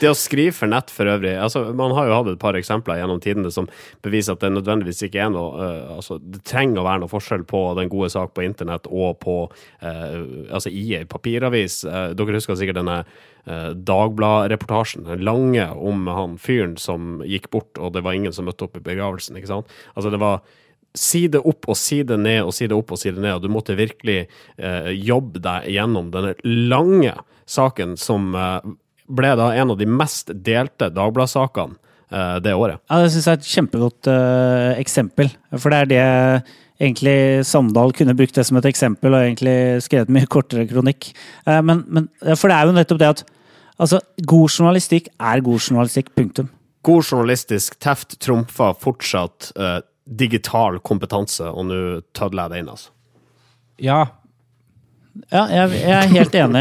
Det 0.00 0.08
å 0.08 0.16
skrive 0.16 0.54
for 0.56 0.70
nett 0.70 0.88
for 0.92 1.08
øvrig 1.12 1.34
altså 1.36 1.60
Man 1.76 1.92
har 1.92 2.06
jo 2.08 2.14
hatt 2.16 2.28
et 2.32 2.40
par 2.40 2.56
eksempler 2.56 3.02
gjennom 3.02 3.20
tidene 3.20 3.50
som 3.52 3.66
beviser 4.04 4.32
at 4.32 4.44
det 4.44 4.52
nødvendigvis 4.54 5.02
ikke 5.06 5.20
er 5.26 5.32
noe 5.34 5.50
uh, 5.58 5.96
altså 5.98 6.16
Det 6.22 6.40
trenger 6.48 6.80
å 6.80 6.86
være 6.86 7.02
noe 7.02 7.12
forskjell 7.12 7.44
på 7.48 7.60
den 7.76 7.90
gode 7.92 8.08
sak 8.14 8.32
på 8.36 8.46
internett 8.46 8.88
og 8.88 9.18
på 9.20 9.36
uh, 9.50 10.16
altså 10.48 10.72
i 10.72 10.86
ei 10.96 11.04
papiravis. 11.08 11.82
Uh, 11.84 12.12
dere 12.16 12.40
husker 12.40 12.58
sikkert 12.58 12.80
denne 12.80 13.02
Dagblad-reportasjen, 13.40 15.06
den 15.06 15.22
lange 15.24 15.64
om 15.72 16.04
han 16.12 16.34
fyren 16.38 16.74
som 16.78 17.22
gikk 17.24 17.48
bort, 17.50 17.78
og 17.80 17.94
det 17.94 18.02
var 18.04 18.14
ingen 18.14 18.34
som 18.36 18.44
møtte 18.46 18.66
opp 18.66 18.76
i 18.76 18.82
begravelsen. 18.84 19.38
ikke 19.40 19.48
sant? 19.48 19.72
Altså 19.94 20.12
det 20.12 20.20
var 20.20 20.42
side 20.96 21.40
opp 21.46 21.68
og 21.70 21.78
side 21.78 22.16
ned 22.18 22.42
og 22.44 22.54
side 22.56 22.74
opp 22.76 22.94
og 22.94 23.00
side 23.00 23.20
ned, 23.20 23.38
og 23.38 23.44
du 23.44 23.52
måtte 23.52 23.78
virkelig 23.78 24.24
eh, 24.24 24.90
jobbe 24.96 25.42
deg 25.42 25.68
gjennom 25.74 26.10
denne 26.14 26.34
lange 26.44 27.14
saken 27.50 27.96
som 28.00 28.34
eh, 28.34 28.72
ble 29.10 29.34
da 29.38 29.50
en 29.58 29.74
av 29.74 29.78
de 29.78 29.88
mest 29.90 30.32
delte 30.34 30.90
Dagbladet-sakene 30.94 31.76
eh, 32.10 32.36
det 32.44 32.54
året. 32.54 32.82
Ja, 32.90 33.02
det 33.02 33.12
syns 33.14 33.28
jeg 33.28 33.38
er 33.38 33.42
et 33.42 33.52
kjempegodt 33.54 34.10
eh, 34.10 34.72
eksempel. 34.82 35.32
For 35.56 35.72
det 35.72 35.80
er 35.80 35.90
det 35.90 36.04
egentlig 36.80 37.44
Samdal 37.46 37.92
kunne 37.96 38.16
brukt 38.16 38.36
det 38.38 38.46
som 38.48 38.58
et 38.60 38.70
eksempel, 38.70 39.14
og 39.14 39.26
egentlig 39.26 39.82
skrevet 39.84 40.12
mye 40.14 40.30
kortere 40.30 40.66
kronikk. 40.70 41.12
Eh, 41.46 41.60
men, 41.66 41.84
men, 41.88 42.08
for 42.34 42.50
det 42.50 42.56
er 42.56 42.70
jo 42.70 42.78
nettopp 42.78 43.02
det 43.02 43.12
at 43.16 43.26
altså, 43.76 44.00
god 44.24 44.48
journalistikk 44.48 45.12
er 45.18 45.44
god 45.44 45.60
journalistikk. 45.68 46.14
Punktum. 46.18 46.50
God 46.86 47.04
journalistisk 47.04 47.76
teft 47.82 48.16
trumfer 48.24 48.76
fortsatt 48.80 49.50
eh, 49.58 49.80
digital 50.10 50.80
kompetanse, 50.82 51.46
og 51.46 51.68
nå 51.68 51.82
tødler 52.16 52.46
jeg 52.48 52.52
det 52.52 52.62
inn, 52.64 52.72
altså. 52.76 52.90
Ja, 53.80 54.00
Ja, 55.30 55.40
jeg, 55.50 55.80
jeg 55.82 55.94
er 55.96 56.12
helt 56.12 56.36
enig. 56.38 56.60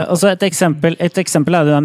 Altså 0.00 0.30
et, 0.30 0.42
eksempel, 0.46 0.94
et 1.04 1.18
eksempel 1.20 1.54
er 1.58 1.66
det 1.68 1.80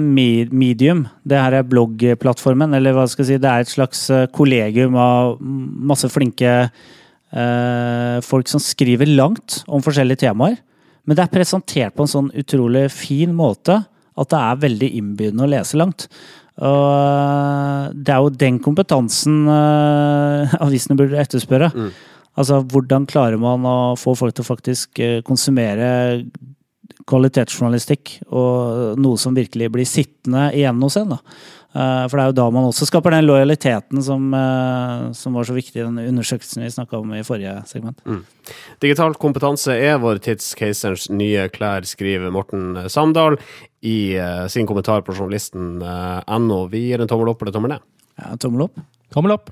Medium. 0.56 1.06
Det 1.28 1.38
her 1.38 1.58
er 1.60 1.68
bloggplattformen, 1.68 2.74
eller 2.74 2.96
hva 2.96 3.04
skal 3.12 3.26
jeg 3.26 3.34
si. 3.34 3.42
Det 3.44 3.52
er 3.52 3.66
et 3.66 3.72
slags 3.72 4.06
eh, 4.10 4.24
kollegium 4.34 4.96
av 4.96 5.36
masse 5.42 6.08
flinke 6.10 6.54
eh, 6.64 8.16
folk 8.24 8.48
som 8.48 8.64
skriver 8.64 9.12
langt 9.12 9.60
om 9.68 9.84
forskjellige 9.84 10.24
temaer. 10.24 10.56
Men 11.06 11.20
det 11.20 11.26
er 11.26 11.36
presentert 11.36 11.96
på 11.96 12.06
en 12.06 12.14
sånn 12.16 12.32
utrolig 12.34 12.88
fin 12.96 13.36
måte 13.36 13.82
at 14.16 14.32
det 14.32 14.40
er 14.40 14.64
veldig 14.64 14.92
innbydende 15.02 15.46
å 15.46 15.52
lese 15.52 15.78
langt. 15.78 16.08
Og 16.64 16.84
eh, 16.88 17.88
det 17.96 18.14
er 18.14 18.24
jo 18.24 18.36
den 18.46 18.60
kompetansen 18.64 19.44
eh, 19.52 20.56
avisene 20.66 20.98
burde 21.00 21.20
etterspørre. 21.20 21.72
Altså, 22.36 22.60
hvordan 22.68 23.08
klarer 23.08 23.40
man 23.40 23.66
å 23.68 23.96
få 24.00 24.16
folk 24.20 24.36
til 24.36 24.46
å 24.46 24.52
faktisk 24.54 25.02
eh, 25.04 25.20
konsumere 25.28 25.90
kvalitetsjournalistikk, 27.06 28.16
og 28.34 28.98
noe 29.02 29.20
som 29.22 29.36
virkelig 29.38 29.70
blir 29.74 29.88
sittende 29.88 30.48
igjen 30.58 30.82
hos 30.82 30.98
en. 31.00 31.14
da. 31.16 31.20
Eh, 31.76 32.06
For 32.08 32.16
det 32.16 32.24
er 32.24 32.30
jo 32.32 32.38
da 32.38 32.46
man 32.56 32.70
også 32.70 32.88
skaper 32.88 33.12
den 33.12 33.26
lojaliteten 33.28 34.02
som, 34.06 34.30
eh, 34.34 35.12
som 35.18 35.36
var 35.36 35.44
så 35.44 35.56
viktig 35.58 35.76
i 35.82 35.84
den 35.84 36.00
undersøkelsen 36.06 36.64
vi 36.64 36.72
snakka 36.72 37.02
om 37.02 37.12
i 37.18 37.24
forrige 37.28 37.58
segment. 37.68 38.00
Digital 38.80 39.18
kompetanse 39.20 39.76
er 39.76 40.00
vår 40.00 40.22
tids 40.24 40.54
keiserens 40.56 41.10
nye 41.12 41.50
klær, 41.52 41.84
skriver 41.84 42.32
Morten 42.32 42.88
Samdal 42.88 43.36
i 43.84 44.16
eh, 44.16 44.48
sin 44.48 44.68
kommentar 44.70 45.04
på 45.04 45.16
journalisten.no. 45.18 46.60
Vi 46.72 46.88
gir 46.88 47.04
en 47.04 47.12
tommel 47.12 47.34
opp 47.36 47.44
eller 47.44 47.56
tommel 47.60 47.76
ned. 47.76 47.88
Ja, 48.22 48.36
tommel 48.40 48.70
opp. 48.70 48.80
tommel 49.12 49.36
opp. 49.36 49.52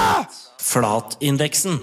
Flatindeksen. 0.71 1.79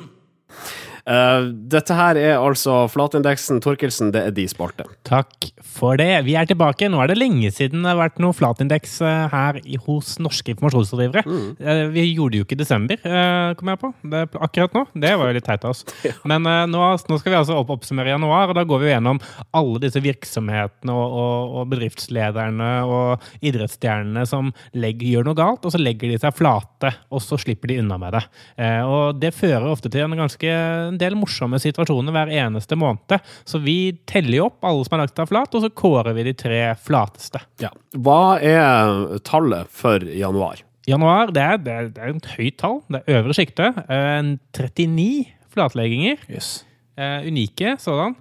Eh, 1.09 1.47
dette 1.73 1.95
her 1.97 2.19
er 2.21 2.35
altså 2.37 2.83
Flatindeksen. 2.93 3.63
Torkelsen, 3.65 4.11
det 4.13 4.23
er 4.29 4.35
de 4.37 4.45
spalte. 4.51 4.85
Takk 5.09 5.49
for 5.65 5.97
det. 6.01 6.11
Vi 6.27 6.35
er 6.37 6.49
tilbake. 6.49 6.89
Nå 6.91 7.01
er 7.01 7.13
det 7.13 7.19
lenge 7.21 7.49
siden 7.55 7.85
det 7.85 7.93
har 7.95 8.01
vært 8.01 8.19
noe 8.23 8.37
flatindeks 8.37 8.99
eh, 9.07 9.25
her 9.33 9.61
hos 9.87 10.17
norske 10.23 10.53
informasjonsrådgivere. 10.53 11.23
Eh, 11.59 11.85
Vi 11.95 12.05
gjorde 12.13 12.35
det 12.37 12.43
jo 12.43 12.47
ikke 12.49 12.59
i 12.59 12.61
desember, 12.61 13.01
kom 13.59 13.71
jeg 13.73 13.81
på. 13.81 13.93
Det, 14.13 14.25
akkurat 14.37 14.77
nå. 14.77 14.85
Det 15.01 15.15
var 15.17 15.31
jo 15.31 15.37
litt 15.39 15.47
teit 15.49 15.65
av 15.65 15.73
oss. 15.73 15.85
Men 16.29 16.45
eh, 16.51 16.65
nå, 16.69 16.83
nå 17.09 17.21
skal 17.23 17.33
vi 17.35 17.39
altså 17.41 17.57
opp, 17.61 17.73
oppsummere 17.79 18.13
januar, 18.13 18.51
og 18.53 18.59
da 18.59 18.67
går 18.69 18.85
vi 18.85 18.93
gjennom 18.93 19.23
alle 19.57 19.83
disse 19.87 20.03
virksomhetene 20.05 20.93
og, 20.93 21.17
og, 21.23 21.57
og 21.63 21.73
bedriftslederne 21.73 22.71
og 22.89 23.25
idrettsstjernene 23.41 24.27
som 24.29 24.53
legger, 24.77 25.15
gjør 25.15 25.31
noe 25.31 25.39
galt, 25.39 25.65
og 25.65 25.73
så 25.75 25.81
legger 25.81 26.13
de 26.13 26.21
seg 26.21 26.37
flate, 26.37 26.93
og 27.15 27.23
så 27.25 27.39
slipper 27.41 27.73
de 27.73 27.81
unna 27.83 27.97
med 28.01 28.17
det. 28.17 28.25
Og 28.89 29.19
det 29.23 29.33
fører 29.37 29.69
ofte 29.71 29.91
til 29.93 30.05
en 30.05 30.17
ganske 30.19 30.53
en 30.99 31.05
del 31.05 31.19
morsomme 31.19 31.61
situasjoner 31.63 32.15
hver 32.15 32.33
eneste 32.43 32.79
måned. 32.79 33.19
Så 33.49 33.63
vi 33.63 33.95
teller 34.09 34.49
opp 34.49 34.67
alle 34.67 34.87
som 34.87 34.99
er 34.99 35.05
lagt 35.05 35.23
av 35.23 35.31
flat, 35.31 35.55
og 35.55 35.65
så 35.65 35.71
kårer 35.71 36.17
vi 36.19 36.27
de 36.29 36.35
tre 36.39 36.63
flateste. 36.83 37.43
Ja. 37.63 37.71
Hva 37.95 38.39
er 38.43 39.21
tallet 39.27 39.71
for 39.71 40.03
januar? 40.03 40.65
Januar 40.89 41.35
det 41.37 41.45
er, 41.45 41.59
det 41.61 41.75
er, 41.75 41.91
det 41.93 42.05
er 42.05 42.15
et 42.15 42.31
høyt 42.39 42.57
tall. 42.61 42.81
Det 42.89 43.03
er 43.03 43.21
øvre 43.21 43.37
sjiktet. 43.37 43.83
Eh, 43.93 44.33
39 44.57 45.27
flatlegginger. 45.53 46.25
Eh, 46.99 47.29
unike 47.29 47.77
sådan. 47.83 48.17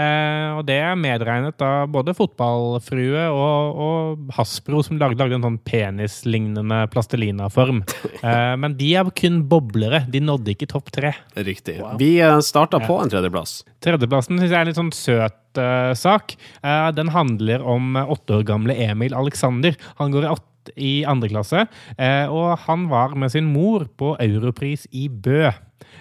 Eh, 0.00 0.48
og 0.56 0.64
det 0.68 0.78
er 0.80 0.98
medregnet 0.98 1.58
da 1.60 1.84
både 1.90 2.14
fotballfrue 2.16 3.26
og, 3.34 3.80
og 3.84 4.32
Hasbro, 4.36 4.82
som 4.86 5.00
lagde, 5.00 5.18
lagde 5.20 5.38
en 5.38 5.46
sånn 5.48 5.60
penislignende 5.66 6.86
plastelinaform. 6.92 7.84
Eh, 8.20 8.54
men 8.60 8.74
de 8.76 8.90
er 9.00 9.08
kun 9.16 9.38
boblere. 9.48 10.02
De 10.12 10.20
nådde 10.20 10.52
ikke 10.52 10.66
topp 10.68 10.90
tre. 10.92 11.14
Riktig. 11.40 11.78
Vi 12.00 12.10
eh, 12.20 12.34
starta 12.44 12.76
på 12.84 12.98
en 13.00 13.08
tredjeplass. 13.08 13.62
Tredjeplassen 13.80 14.36
syns 14.36 14.50
jeg 14.50 14.58
er 14.58 14.66
en 14.66 14.68
litt 14.68 14.76
sånn 14.76 14.92
søt 14.92 15.38
uh, 15.58 15.94
sak. 15.96 16.36
Eh, 16.62 16.90
den 16.96 17.12
handler 17.14 17.64
om 17.64 17.96
åtte 17.96 18.40
år 18.40 18.46
gamle 18.48 18.76
Emil 18.76 19.16
Alexander. 19.16 19.76
Han 20.02 20.12
går 20.12 20.26
i 20.26 20.32
åtte 20.34 20.46
i 20.76 20.92
andre 21.08 21.30
klasse, 21.32 21.64
eh, 21.96 22.28
og 22.28 22.58
han 22.66 22.86
var 22.90 23.16
med 23.18 23.32
sin 23.32 23.48
mor 23.48 23.86
på 23.96 24.12
Europris 24.20 24.86
i 24.92 25.08
Bø. 25.08 25.48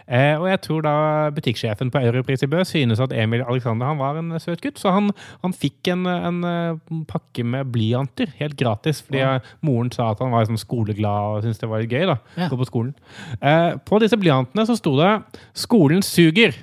Eh, 0.10 0.34
og 0.40 0.48
jeg 0.50 0.62
tror 0.66 0.82
da 0.86 0.94
butikksjefen 1.36 1.92
på 1.94 2.02
Europris 2.02 2.42
i 2.42 2.50
Bø 2.50 2.64
synes 2.66 3.02
at 3.04 3.14
Emil 3.14 3.44
Alexander 3.46 3.92
han 3.92 4.00
var 4.02 4.18
en 4.18 4.34
søt 4.42 4.64
gutt, 4.64 4.80
så 4.82 4.94
han, 4.96 5.12
han 5.44 5.54
fikk 5.54 5.92
en, 5.94 6.08
en 6.10 6.40
eh, 6.50 6.96
pakke 7.10 7.46
med 7.46 7.70
blyanter 7.76 8.32
helt 8.40 8.58
gratis, 8.58 9.04
fordi 9.06 9.22
ja. 9.22 9.36
moren 9.66 9.92
sa 9.94 10.10
at 10.14 10.24
han 10.24 10.34
var 10.34 10.48
liksom 10.48 10.58
skoleglad 10.58 11.36
og 11.36 11.46
syntes 11.46 11.62
det 11.62 11.70
var 11.70 11.84
litt 11.84 11.94
gøy 11.94 12.08
da, 12.10 12.18
Ja. 12.40 12.48
å 12.48 12.56
gå 12.56 12.62
på 12.64 12.70
skolen. 12.72 12.96
Eh, 13.38 13.78
på 13.86 14.02
disse 14.02 14.18
blyantene 14.18 14.66
så 14.66 14.78
sto 14.80 14.96
det 14.98 15.12
'Skolen 15.54 16.02
suger'. 16.02 16.58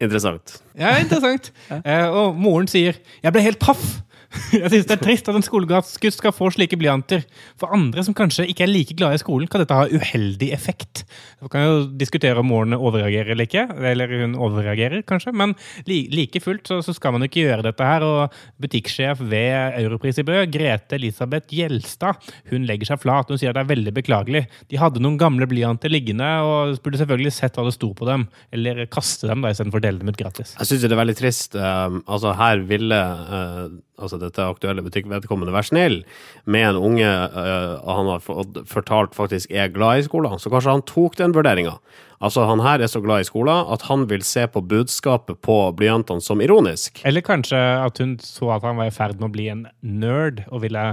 Interessant. 0.00 0.62
Ja, 0.76 0.96
interessant. 1.00 1.52
Eh, 1.84 2.08
og 2.08 2.36
moren 2.36 2.68
sier 2.68 2.96
'Jeg 3.22 3.32
ble 3.32 3.42
helt 3.44 3.60
paff'. 3.60 4.02
Jeg 4.56 4.70
synes 4.70 4.86
det 4.88 4.94
er 4.96 5.02
trist 5.02 5.28
at 5.30 5.36
en 5.38 5.44
skolegutt 5.44 5.88
skal 5.88 6.34
få 6.34 6.50
slike 6.54 6.78
blyanter. 6.80 7.24
For 7.60 7.72
andre 7.74 8.04
som 8.06 8.16
kanskje 8.16 8.46
ikke 8.50 8.66
er 8.66 8.72
like 8.72 8.96
glade 8.98 9.18
i 9.18 9.22
skolen, 9.22 9.48
kan 9.50 9.62
dette 9.62 9.76
ha 9.76 9.86
uheldig 9.86 10.50
effekt. 10.54 11.04
Vi 11.42 11.50
kan 11.52 11.64
jo 11.64 11.76
diskutere 11.98 12.40
om 12.42 12.48
moren 12.50 12.76
overreagerer 12.76 13.34
eller 13.34 13.48
ikke. 13.48 13.66
Eller 13.92 14.12
hun 14.22 14.36
overreagerer, 14.38 15.04
kanskje. 15.08 15.34
Men 15.36 15.54
li 15.88 16.04
like 16.12 16.42
fullt 16.42 16.68
så, 16.70 16.80
så 16.84 16.94
skal 16.96 17.14
man 17.14 17.24
jo 17.24 17.30
ikke 17.30 17.46
gjøre 17.46 17.66
dette 17.68 17.90
her. 17.90 18.06
Og 18.06 18.36
butikksjef 18.62 19.22
ved 19.22 19.80
Europris 19.82 20.20
i 20.22 20.26
Bø, 20.26 20.38
Grete 20.52 20.98
Elisabeth 20.98 21.52
Gjelstad, 21.54 22.22
hun 22.50 22.66
legger 22.68 22.92
seg 22.92 23.02
flat. 23.02 23.30
Hun 23.30 23.40
sier 23.40 23.52
at 23.52 23.60
det 23.60 23.66
er 23.66 23.72
veldig 23.74 23.94
beklagelig. 23.96 24.46
De 24.70 24.80
hadde 24.80 25.02
noen 25.02 25.18
gamle 25.20 25.48
blyanter 25.50 25.92
liggende, 25.92 26.28
og 26.46 26.76
burde 26.84 27.00
selvfølgelig 27.00 27.34
sett 27.36 27.58
hva 27.58 27.66
det 27.68 27.76
sto 27.76 27.92
på 27.96 28.08
dem. 28.08 28.26
Eller 28.54 28.84
kaste 28.92 29.30
dem 29.30 29.44
da, 29.44 29.52
istedenfor 29.52 29.82
å 29.82 29.86
dele 29.86 30.02
dem 30.02 30.12
ut 30.12 30.20
gratis. 30.20 30.56
Jeg 30.58 30.70
syns 30.70 30.86
det 30.86 30.94
er 30.94 31.02
veldig 31.02 31.18
trist. 31.18 31.56
Um, 31.58 32.00
altså, 32.04 32.34
her 32.38 32.62
ville 32.66 32.96
uh, 32.96 33.66
altså 34.00 34.15
dette 34.22 34.44
aktuelle 34.44 34.84
butikkvedkommende 34.86 35.54
være 35.54 35.70
snill 35.70 36.00
med 36.44 36.70
en 36.70 36.80
unge 36.90 37.06
uh, 37.06 37.76
han 37.86 38.10
har 38.14 38.24
fortalt 38.68 39.16
faktisk 39.16 39.52
er 39.52 39.72
glad 39.74 40.02
i 40.02 40.06
skolen. 40.08 40.38
Så 40.42 40.52
kanskje 40.52 40.76
han 40.76 40.84
tok 40.88 41.18
den 41.20 41.34
vurderinga. 41.36 41.76
Altså, 42.16 42.46
han 42.48 42.62
her 42.64 42.80
er 42.80 42.88
så 42.88 43.02
glad 43.04 43.24
i 43.24 43.28
skolen 43.28 43.72
at 43.72 43.84
han 43.90 44.06
vil 44.08 44.24
se 44.24 44.46
på 44.48 44.62
budskapet 44.64 45.40
på 45.44 45.58
blyantene 45.76 46.24
som 46.24 46.40
ironisk. 46.40 47.02
Eller 47.04 47.24
kanskje 47.24 47.58
at 47.58 48.00
hun 48.00 48.16
så 48.24 48.54
at 48.56 48.64
han 48.64 48.80
var 48.80 48.88
i 48.88 48.94
ferd 48.94 49.20
med 49.20 49.28
å 49.28 49.34
bli 49.34 49.50
en 49.52 49.66
nerd 49.82 50.46
og 50.48 50.64
ville 50.64 50.86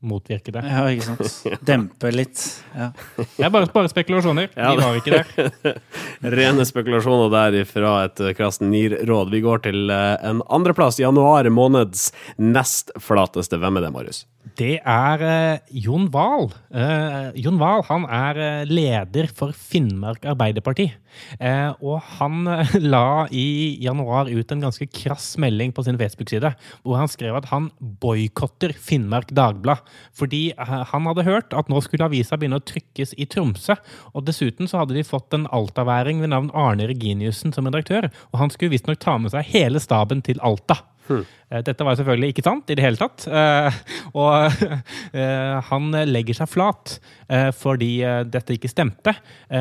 motvirke 0.00 0.52
det. 0.54 0.62
Ja, 0.64 0.84
ikke 0.90 1.06
sant. 1.10 1.60
Dempe 1.68 2.10
litt. 2.14 2.42
Ja. 2.72 2.90
Det 3.18 3.44
er 3.46 3.52
bare, 3.52 3.68
bare 3.72 3.90
spekulasjoner. 3.92 4.48
Ja, 4.56 4.72
Vi 4.74 4.84
var 4.84 4.98
ikke 5.00 5.20
der. 5.20 5.80
Rene 6.36 6.66
spekulasjoner 6.68 7.32
der 7.34 7.58
fra 7.68 7.94
et 8.06 8.22
uh, 8.24 8.32
krast 8.36 8.64
NIR-råd. 8.64 9.32
Vi 9.34 9.42
går 9.44 9.64
til 9.68 9.92
uh, 9.92 10.16
en 10.26 10.42
andreplass, 10.48 11.00
januar 11.02 11.48
måneds 11.52 12.10
nest 12.40 12.94
flateste. 13.00 13.60
Hvem 13.60 13.80
er 13.80 13.88
det, 13.88 13.94
Marius? 13.94 14.24
Det 14.40 14.78
er 14.88 15.22
eh, 15.24 15.74
Jon 15.84 16.06
Wahl. 16.14 16.48
Eh, 16.72 17.36
Jon 17.44 17.58
Wahl 17.60 17.82
han 17.90 18.06
er 18.08 18.38
eh, 18.40 18.70
leder 18.70 19.28
for 19.36 19.52
Finnmark 19.52 20.24
Arbeiderparti. 20.24 20.86
Eh, 21.36 21.68
og 21.84 22.00
han 22.16 22.48
eh, 22.48 22.72
la 22.94 23.26
i 23.28 23.76
januar 23.84 24.30
ut 24.32 24.54
en 24.54 24.64
ganske 24.64 24.88
krass 24.96 25.34
melding 25.40 25.74
på 25.76 25.84
sin 25.84 25.98
Facebook-side, 26.00 26.54
hvor 26.82 26.96
han 26.96 27.12
skrev 27.12 27.36
at 27.36 27.50
han 27.52 27.68
boikotter 28.00 28.72
Finnmark 28.72 29.34
Dagblad. 29.36 29.84
Fordi 30.16 30.46
eh, 30.56 30.76
han 30.88 31.10
hadde 31.10 31.26
hørt 31.28 31.52
at 31.56 31.68
nå 31.68 31.82
skulle 31.84 32.08
avisa 32.08 32.40
begynne 32.40 32.62
å 32.62 32.64
trykkes 32.64 33.12
i 33.20 33.28
Tromsø. 33.28 33.76
Og 34.14 34.24
dessuten 34.24 34.70
så 34.70 34.80
hadde 34.80 34.96
de 34.96 35.04
fått 35.04 35.36
en 35.36 35.50
altaværing 35.52 36.24
ved 36.24 36.32
navn 36.32 36.48
Arne 36.56 36.88
Reginiussen 36.88 37.52
som 37.52 37.68
redaktør. 37.68 38.08
Og 38.32 38.40
han 38.40 38.56
skulle 38.56 38.72
visstnok 38.72 39.04
ta 39.04 39.18
med 39.20 39.36
seg 39.36 39.52
hele 39.52 39.84
staben 39.84 40.24
til 40.24 40.40
Alta. 40.40 40.80
Eh, 41.50 41.62
Dette 41.66 41.86
var 41.86 41.98
selvfølgelig 41.98 42.34
ikke 42.34 42.44
sant 42.46 42.70
i 42.70 42.76
det 42.78 42.84
hele 42.84 43.00
tatt. 43.00 43.26
Eh, 43.26 43.78
og 44.14 44.62
eh, 45.18 45.56
han 45.70 45.90
legger 46.10 46.42
seg 46.42 46.50
flat 46.50 46.98
fordi 47.60 48.00
dette 48.26 48.56
ikke 48.56 48.66
stemte. 48.66 49.12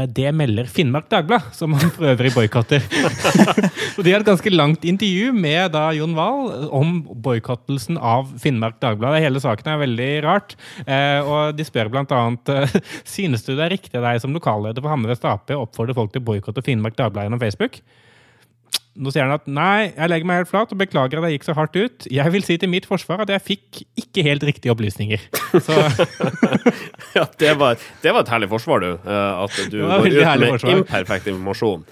Det 0.09 0.31
melder 0.33 0.65
Finnmark 0.73 1.05
Dagblad, 1.12 1.51
som 1.53 1.75
han 1.77 1.91
for 1.93 2.07
øvrig 2.09 2.31
boikotter. 2.33 2.81
de 4.01 4.09
har 4.09 4.23
et 4.23 4.25
ganske 4.25 4.53
langt 4.55 4.88
intervju 4.89 5.35
med 5.38 5.75
da 5.75 5.83
Jon 5.93 6.15
Wahl 6.17 6.65
om 6.73 6.95
boikottelsen 7.05 7.99
av 8.01 8.33
Finnmark 8.41 8.79
Dagblad. 8.81 9.19
Hele 9.21 9.43
saken 9.43 9.69
er 9.69 9.83
veldig 9.83 10.09
rart. 10.25 10.57
Og 11.29 11.53
de 11.59 11.67
spør 11.67 11.93
blant 11.93 12.17
annet 12.17 12.81
synes 13.05 13.45
du 13.45 13.53
det 13.53 13.67
er 13.67 13.75
riktig 13.77 14.01
av 14.01 14.09
deg 14.09 14.25
som 14.25 14.33
lokalleder 14.33 14.81
for 14.81 14.89
Hammerfest 14.95 15.29
Ap 15.29 15.53
å 15.53 15.62
oppfordre 15.67 15.97
folk 16.01 16.15
til 16.15 16.25
å 16.25 16.29
boikotte 16.31 16.65
Finnmark 16.65 16.97
Dagblad 16.97 17.29
gjennom 17.29 17.45
Facebook? 17.45 17.83
Nå 18.99 19.13
sier 19.15 19.23
han 19.23 19.31
at 19.38 19.45
nei, 19.47 19.93
jeg 19.95 20.12
legger 20.12 20.27
meg 20.27 20.41
helt 20.41 20.49
flat 20.51 20.73
og 20.75 20.79
beklager 20.81 21.21
at 21.21 21.29
jeg 21.29 21.38
gikk 21.38 21.45
så 21.47 21.53
hardt 21.55 21.77
ut. 21.79 22.07
Jeg 22.12 22.33
vil 22.33 22.43
si 22.43 22.57
til 22.59 22.67
mitt 22.71 22.85
forsvar 22.89 23.23
at 23.23 23.29
jeg 23.31 23.43
fikk 23.45 23.79
ikke 24.01 24.25
helt 24.27 24.43
riktige 24.43 24.73
opplysninger. 24.75 25.23
Så 25.65 25.77
Ja, 27.17 27.23
det 27.39 27.53
var, 27.62 27.79
det 28.03 28.13
var 28.13 28.25
et 28.25 28.33
herlig 28.33 28.49
forsvar, 28.51 28.83
du. 28.83 28.91
eh, 28.99 29.43
At 29.45 29.55
du 29.71 29.79
går 29.88 30.05
ut 30.12 30.19
med 30.19 30.49
forsvar. 30.57 30.75
imperfekt 30.81 31.31
informasjon. 31.31 31.88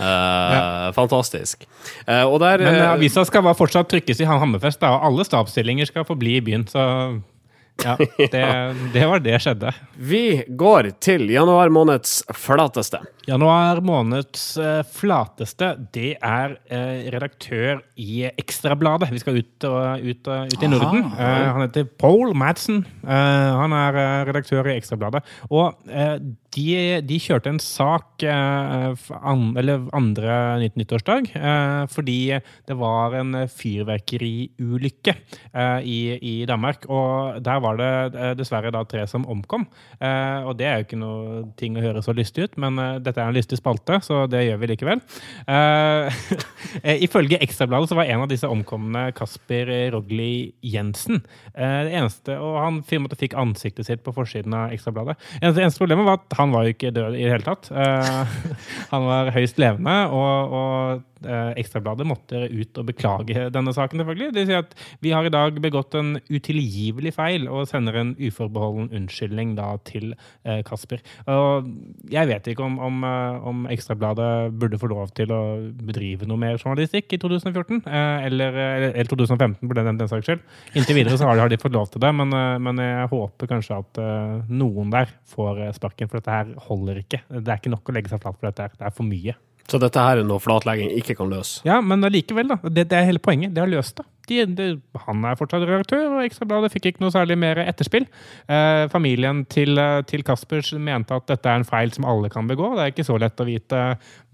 Eh, 0.00 0.92
Fantastisk. 0.96 1.64
Uh, 2.08 2.24
og 2.30 2.38
der 2.40 2.62
Men 2.64 2.78
avisa 2.92 3.24
skal 3.28 3.44
fortsatt 3.56 3.88
trykkes 3.90 4.20
i 4.22 4.28
Hammerfest, 4.28 4.82
og 4.86 5.04
alle 5.08 5.24
stabsstillinger 5.26 5.88
skal 5.90 6.06
forbli 6.08 6.36
i 6.38 6.44
byen. 6.44 6.64
Så 6.70 6.84
ja, 7.84 7.96
det, 8.32 8.44
det 8.94 9.06
var 9.08 9.22
det 9.24 9.38
skjedde. 9.42 9.72
Vi 9.96 10.24
går 10.48 10.90
til 11.02 11.28
januar 11.32 11.72
måneds 11.72 12.20
flateste. 12.36 13.02
Januar 13.28 13.80
måneds 13.84 14.44
eh, 14.60 14.80
flateste, 14.96 15.72
det 15.94 16.14
er 16.16 16.56
eh, 16.72 17.06
redaktør 17.12 17.82
i 18.00 18.24
Ekstrabladet. 18.30 19.10
Vi 19.14 19.22
skal 19.22 19.40
ut, 19.40 19.68
og, 19.68 20.04
ut, 20.04 20.30
ut 20.50 20.66
i 20.66 20.70
Norden. 20.70 21.06
Aha. 21.12 21.50
han 21.54 21.66
heter 21.66 21.88
Paul 22.00 22.34
Madsen. 22.38 22.82
Eh, 23.04 23.50
han 23.60 23.76
er 23.76 24.00
eh, 24.02 24.20
redaktør 24.30 24.70
i 24.70 24.76
Ekstrabladet. 24.78 25.22
Og 25.50 25.76
eh, 25.90 26.16
de, 26.54 27.00
de 27.06 27.18
kjørte 27.22 27.50
en 27.52 27.60
sak 27.62 28.24
eh, 28.26 29.10
an, 29.20 29.42
eller 29.58 29.84
andre 29.96 30.36
nytt 30.62 30.78
nyttårsdag 30.80 31.30
eh, 31.38 31.82
fordi 31.90 32.18
det 32.66 32.76
var 32.78 33.14
en 33.18 33.36
fyrverkeriulykke 33.50 35.14
eh, 35.14 35.86
i, 35.86 36.00
i 36.18 36.34
Danmark. 36.50 36.88
Og 36.90 37.38
der 37.44 37.62
var 37.62 37.78
det 37.78 38.26
dessverre 38.40 38.72
da 38.74 38.82
tre 38.88 39.06
som 39.10 39.26
omkom. 39.30 39.66
Og 40.00 40.52
det 40.58 40.66
er 40.66 40.80
jo 40.80 40.86
ikke 40.86 40.98
noe 40.98 41.42
ting 41.58 41.76
å 41.76 41.84
høre 41.84 42.02
så 42.04 42.14
lystig 42.16 42.48
ut, 42.48 42.56
men 42.62 42.78
dette 43.04 43.20
er 43.20 43.28
en 43.28 43.36
lystig 43.36 43.58
spalte, 43.60 44.00
så 44.04 44.24
det 44.30 44.42
gjør 44.46 44.60
vi 44.62 44.70
likevel. 44.72 45.02
Ifølge 47.06 47.40
Ekstrabladet 47.44 47.90
så 47.90 47.98
var 47.98 48.10
en 48.10 48.24
av 48.24 48.30
disse 48.30 48.48
omkomne 48.48 49.06
Kasper 49.16 49.70
Rogli 49.94 50.50
Jensen. 50.64 51.20
Det 51.54 51.94
eneste, 51.94 52.38
og 52.40 52.58
han 52.60 52.80
fikk 52.86 53.36
ansiktet 53.38 53.88
sitt 53.88 54.04
på 54.06 54.14
forsiden 54.16 54.56
av 54.56 54.74
Ekstrabladet. 54.74 55.18
Eneste, 55.40 55.64
eneste 55.66 55.84
problemet 55.84 56.08
var 56.08 56.20
at 56.20 56.39
han 56.40 56.54
var 56.54 56.66
jo 56.66 56.74
ikke 56.74 56.92
død 56.96 57.16
i 57.16 57.24
det 57.24 57.32
hele 57.34 57.46
tatt. 57.46 57.70
Eh, 57.70 58.40
han 58.92 59.06
var 59.08 59.32
høyst 59.34 59.60
levende, 59.62 59.96
og, 60.10 60.56
og 60.60 61.09
Ekstrabladet 61.28 62.06
måtte 62.08 62.44
ut 62.48 62.80
og 62.80 62.88
beklage 62.88 63.48
denne 63.52 63.74
saken, 63.76 64.02
selvfølgelig. 64.02 64.30
De 64.36 64.44
sier 64.48 64.64
at 64.64 64.74
vi 65.04 65.12
har 65.14 65.26
i 65.26 65.32
dag 65.32 65.58
begått 65.62 65.96
en 65.98 66.14
utilgivelig 66.30 67.14
feil, 67.16 67.48
og 67.50 67.68
sender 67.70 67.98
en 68.00 68.14
uforbeholden 68.18 68.90
unnskyldning 68.96 69.54
da 69.58 69.72
til 69.88 70.12
eh, 70.44 70.62
Kasper. 70.66 71.02
Og 71.30 71.68
jeg 72.10 72.30
vet 72.30 72.50
ikke 72.52 72.64
om, 72.66 72.78
om, 72.82 73.02
eh, 73.06 73.48
om 73.50 73.66
Ekstrabladet 73.72 74.30
burde 74.60 74.80
få 74.80 74.90
lov 74.92 75.12
til 75.16 75.32
å 75.34 75.42
bedrive 75.80 76.28
noe 76.28 76.40
mer 76.40 76.58
journalistikk 76.58 77.16
i 77.16 77.20
2014, 77.20 77.82
eh, 77.84 78.26
eller, 78.30 78.60
eller 78.92 79.10
2015 79.10 79.60
på 79.66 79.78
den, 79.78 79.92
den 80.00 80.10
saks 80.10 80.28
skyld. 80.28 80.44
Inntil 80.76 81.00
videre 81.00 81.18
så 81.18 81.28
har 81.28 81.36
de, 81.36 81.44
har 81.44 81.52
de 81.52 81.60
fått 81.60 81.76
lov 81.76 81.90
til 81.92 82.02
det, 82.02 82.12
men, 82.16 82.34
eh, 82.36 82.56
men 82.62 82.82
jeg 82.82 83.12
håper 83.12 83.50
kanskje 83.50 83.78
at 83.82 84.02
eh, 84.02 84.50
noen 84.50 84.92
der 84.94 85.12
får 85.30 85.64
eh, 85.66 85.74
sparken, 85.76 86.10
for 86.10 86.20
dette 86.20 86.34
her 86.34 86.52
holder 86.68 87.02
ikke. 87.04 87.22
Det 87.30 87.46
er 87.46 87.60
ikke 87.60 87.74
nok 87.74 87.90
å 87.90 87.96
legge 87.96 88.12
seg 88.12 88.22
flat 88.22 88.38
på 88.38 88.48
dette 88.48 88.66
her. 88.66 88.76
Det 88.78 88.88
er 88.88 88.96
for 88.96 89.08
mye. 89.08 89.36
Så 89.70 89.78
dette 89.78 90.02
her 90.02 90.20
er 90.20 90.26
noe 90.26 90.42
flatlegging 90.42 90.90
ikke 90.98 91.14
kan 91.20 91.30
løse. 91.30 91.60
Ja, 91.68 91.78
men 91.84 92.02
allikevel, 92.06 92.48
da. 92.50 92.56
Det, 92.66 92.88
det 92.90 92.96
er 92.98 93.06
hele 93.06 93.20
poenget. 93.22 93.52
Det 93.54 93.62
har 93.62 93.70
løst 93.70 94.00
det. 94.00 94.06
De, 94.30 94.44
de, 94.54 94.66
han 95.06 95.24
er 95.26 95.34
fortsatt 95.38 95.64
redaktør, 95.66 96.04
og 96.12 96.20
Ekstrabladet 96.22 96.70
fikk 96.70 96.84
ikke 96.90 97.02
noe 97.02 97.10
særlig 97.10 97.34
mer 97.40 97.58
etterspill. 97.64 98.04
Eh, 98.46 98.84
familien 98.92 99.40
til, 99.50 99.74
eh, 99.80 100.02
til 100.06 100.22
Kaspers 100.26 100.70
mente 100.78 101.16
at 101.16 101.26
dette 101.30 101.50
er 101.50 101.58
en 101.58 101.66
feil 101.66 101.90
som 101.94 102.06
alle 102.06 102.30
kan 102.30 102.46
begå. 102.50 102.68
Det 102.76 102.84
er 102.84 102.92
ikke 102.94 103.06
så 103.08 103.16
lett 103.18 103.42
å 103.42 103.46
vite 103.48 103.80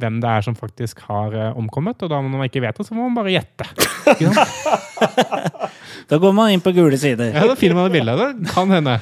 hvem 0.02 0.18
det 0.20 0.28
er 0.34 0.44
som 0.44 0.56
faktisk 0.58 1.00
har 1.08 1.32
eh, 1.32 1.56
omkommet, 1.56 2.02
og 2.04 2.12
da 2.12 2.20
når 2.20 2.34
man 2.34 2.44
ikke 2.50 2.64
vet 2.66 2.76
det, 2.76 2.84
så 2.88 2.96
må 2.96 3.06
man 3.08 3.16
bare 3.22 3.36
gjette. 3.38 3.64
Da 6.06 6.20
går 6.22 6.30
man 6.36 6.52
inn 6.54 6.60
på 6.62 6.70
gule 6.76 6.94
sider. 7.00 7.32
Ja, 7.34 7.48
da 7.50 7.56
finner 7.58 7.80
man 7.80 7.88
et 7.88 7.94
bilde 7.96 8.12
av 8.12 8.20
det. 8.20 8.50
Kan 8.52 8.70
hende. 8.70 8.92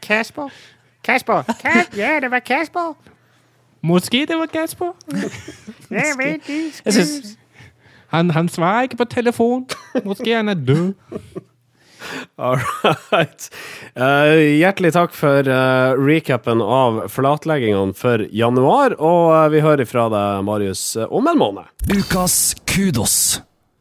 Kasper? 0.00 0.48
Kasper? 1.04 1.42
Ja, 1.98 2.14
det 2.22 2.30
var 2.32 2.40
Kasper. 2.40 2.94
Måske 3.82 4.26
det 4.28 4.38
var 4.38 4.50
Gasper. 4.52 4.92
Jeg 5.90 6.14
vet 6.18 6.48
ikke. 6.48 7.36
Han, 8.12 8.30
han 8.30 8.48
svarer 8.48 8.82
ikke 8.82 8.96
på 8.96 9.08
telefon. 9.10 9.66
Måske 10.04 10.34
han 10.36 10.48
er 10.48 10.54
død. 10.54 10.92
All 12.38 12.58
right. 13.12 13.46
Uh, 13.94 14.58
hjertelig 14.58 14.92
takk 14.96 15.14
for 15.14 15.46
uh, 15.46 15.94
recapen 15.98 16.62
av 16.62 17.04
flatleggingene 17.12 17.94
for 17.94 18.26
januar, 18.34 18.96
og 18.98 19.30
uh, 19.30 19.46
vi 19.54 19.62
hører 19.62 19.86
fra 19.88 20.08
deg, 20.12 20.42
Marius, 20.46 20.84
om 21.06 21.30
en 21.30 21.38
måned. 21.38 21.70
Ukas 21.94 22.56
kudos. 22.66 23.16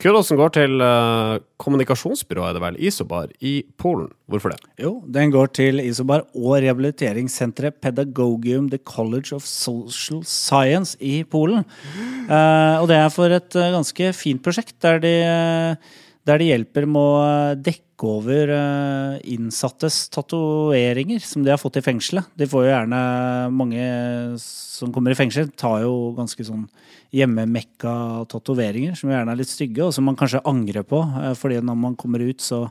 Kudosen 0.01 0.33
går 0.39 0.49
til 0.55 0.81
uh, 0.81 1.37
kommunikasjonsbyrået, 1.61 2.49
er 2.49 2.55
det 2.57 2.61
vel, 2.63 2.77
Isobar 2.89 3.29
i 3.45 3.59
Polen. 3.77 4.07
Hvorfor 4.25 4.49
det? 4.49 4.57
jo, 4.81 4.95
den 5.05 5.29
går 5.29 5.51
til 5.53 5.77
Isobar 5.83 6.23
og 6.33 6.55
rehabiliteringssenteret 6.63 7.77
Pedagogium 7.83 8.71
The 8.71 8.79
College 8.81 9.35
of 9.37 9.45
Social 9.45 10.23
Science 10.25 10.97
i 10.97 11.21
Polen. 11.21 11.61
Uh, 12.25 12.81
og 12.81 12.89
det 12.89 12.97
er 12.97 13.13
for 13.13 13.29
et 13.29 13.53
uh, 13.53 13.69
ganske 13.77 14.09
fint 14.17 14.41
prosjekt, 14.41 14.73
der 14.81 14.97
de, 15.05 15.13
eh, 15.21 15.93
der 16.25 16.41
de 16.41 16.49
hjelper 16.49 16.89
med 16.89 17.01
å 17.01 17.61
dekke 17.61 17.90
over 18.07 18.51
eh, 18.55 19.17
innsattes 19.33 20.03
tatoveringer 20.13 21.23
som 21.23 21.43
de 21.45 21.51
har 21.53 21.59
fått 21.61 21.79
i 21.79 21.83
fengselet. 21.85 22.29
De 22.37 22.47
får 22.49 22.65
jo 22.65 22.71
gjerne 22.71 23.01
Mange 23.55 23.83
som 24.41 24.93
kommer 24.93 25.13
i 25.13 25.17
fengsel, 25.17 25.51
tar 25.57 25.83
jo 25.85 26.13
ganske 26.17 26.45
sånn 26.47 26.65
hjemmemekka 27.15 27.93
tatoveringer, 28.31 28.95
som 28.97 29.11
gjerne 29.11 29.35
er 29.35 29.41
litt 29.41 29.51
stygge, 29.51 29.83
og 29.85 29.93
som 29.95 30.07
man 30.07 30.17
kanskje 30.19 30.43
angrer 30.47 30.87
på, 30.87 31.01
eh, 31.21 31.35
fordi 31.37 31.61
når 31.61 31.79
man 31.83 31.99
kommer 31.99 32.23
ut, 32.23 32.41
så 32.41 32.65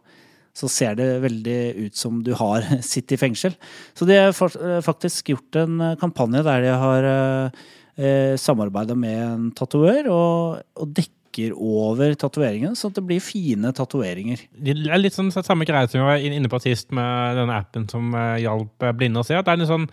så 0.60 0.66
ser 0.66 0.96
det 0.98 1.20
veldig 1.22 1.60
ut 1.86 1.96
som 1.96 2.16
du 2.26 2.32
har 2.34 2.64
sittet 2.82 3.14
i 3.14 3.20
fengsel. 3.20 3.54
Så 3.94 4.08
de 4.08 4.18
har 4.18 4.32
eh, 4.34 4.80
faktisk 4.84 5.30
gjort 5.32 5.60
en 5.62 5.92
kampanje 6.00 6.42
der 6.46 6.64
de 6.66 6.74
har 6.82 7.06
eh, 7.06 8.34
samarbeida 8.40 8.96
med 8.98 9.20
en 9.22 9.48
tatovør 9.56 10.10
og, 10.10 10.60
og 10.74 10.94
dekker 11.30 11.54
over 11.54 12.14
sånn 12.18 12.90
at 12.90 12.96
det 12.98 13.06
blir 13.06 13.20
fine 13.20 13.72
tatoveringer. 13.72 14.40
Det 14.52 14.74
er 14.90 14.98
litt 14.98 15.14
sånn 15.14 15.30
samme 15.30 15.64
greie 15.64 15.88
som 15.88 16.00
vi 16.00 16.06
var 16.06 16.18
inne 16.18 16.48
på 16.48 16.60
sist 16.60 16.90
med 16.90 17.36
denne 17.36 17.56
appen 17.56 17.88
som 17.88 18.12
eh, 18.14 18.42
hjalp 18.42 18.82
eh, 18.82 18.92
blinde 18.92 19.20
å 19.20 19.24
se. 19.24 19.36
At 19.36 19.46
det 19.46 19.52
er 19.52 19.60
en 19.60 19.70
sånn 19.70 19.88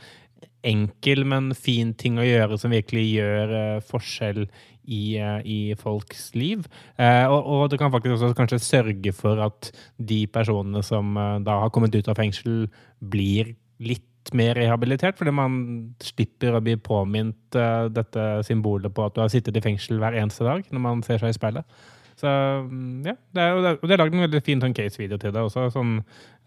enkel, 0.64 1.24
men 1.26 1.54
fin 1.56 1.94
ting 1.94 2.18
å 2.18 2.26
gjøre 2.26 2.58
som 2.58 2.74
virkelig 2.74 3.06
gjør 3.14 3.52
uh, 3.54 3.84
forskjell 3.88 4.42
i, 4.90 5.16
uh, 5.22 5.40
i 5.46 5.76
folks 5.80 6.34
liv. 6.36 6.66
Uh, 6.98 7.30
og, 7.30 7.46
og 7.46 7.62
det 7.72 7.80
kan 7.80 7.94
faktisk 7.94 8.18
også 8.18 8.34
kanskje 8.36 8.60
sørge 8.66 9.14
for 9.16 9.40
at 9.46 9.70
de 9.96 10.26
personene 10.34 10.82
som 10.84 11.14
da 11.46 11.62
har 11.62 11.72
kommet 11.72 11.96
ut 11.96 12.10
av 12.10 12.18
fengsel, 12.20 12.66
blir 13.00 13.54
litt 13.80 14.04
mer 14.36 14.56
rehabilitert, 14.58 15.18
fordi 15.20 15.32
man 15.36 15.58
slipper 16.04 16.58
å 16.58 16.64
bli 16.64 16.76
påminnet 16.82 17.58
uh, 17.60 17.88
dette 17.94 18.26
symbolet 18.48 18.94
på 18.94 19.06
at 19.08 19.16
du 19.16 19.22
har 19.24 19.32
sittet 19.32 19.58
i 19.58 19.64
fengsel 19.64 20.02
hver 20.02 20.18
eneste 20.18 20.48
dag 20.48 20.66
når 20.72 20.84
man 20.84 21.04
ser 21.06 21.22
seg 21.22 21.32
i 21.32 21.38
speilet. 21.38 21.80
Så 22.18 22.28
mm, 22.28 23.06
ja, 23.06 23.14
det 23.36 23.44
er, 23.44 23.58
og 23.58 23.84
det 23.86 23.94
er- 23.94 24.02
lagd 24.02 24.16
en 24.18 24.26
veldig 24.26 24.42
fin 24.46 24.64
sånn 24.64 24.74
case-video 24.78 25.20
til 25.22 25.36
det 25.36 25.44
også. 25.44 25.68
Sånn, 25.76 26.00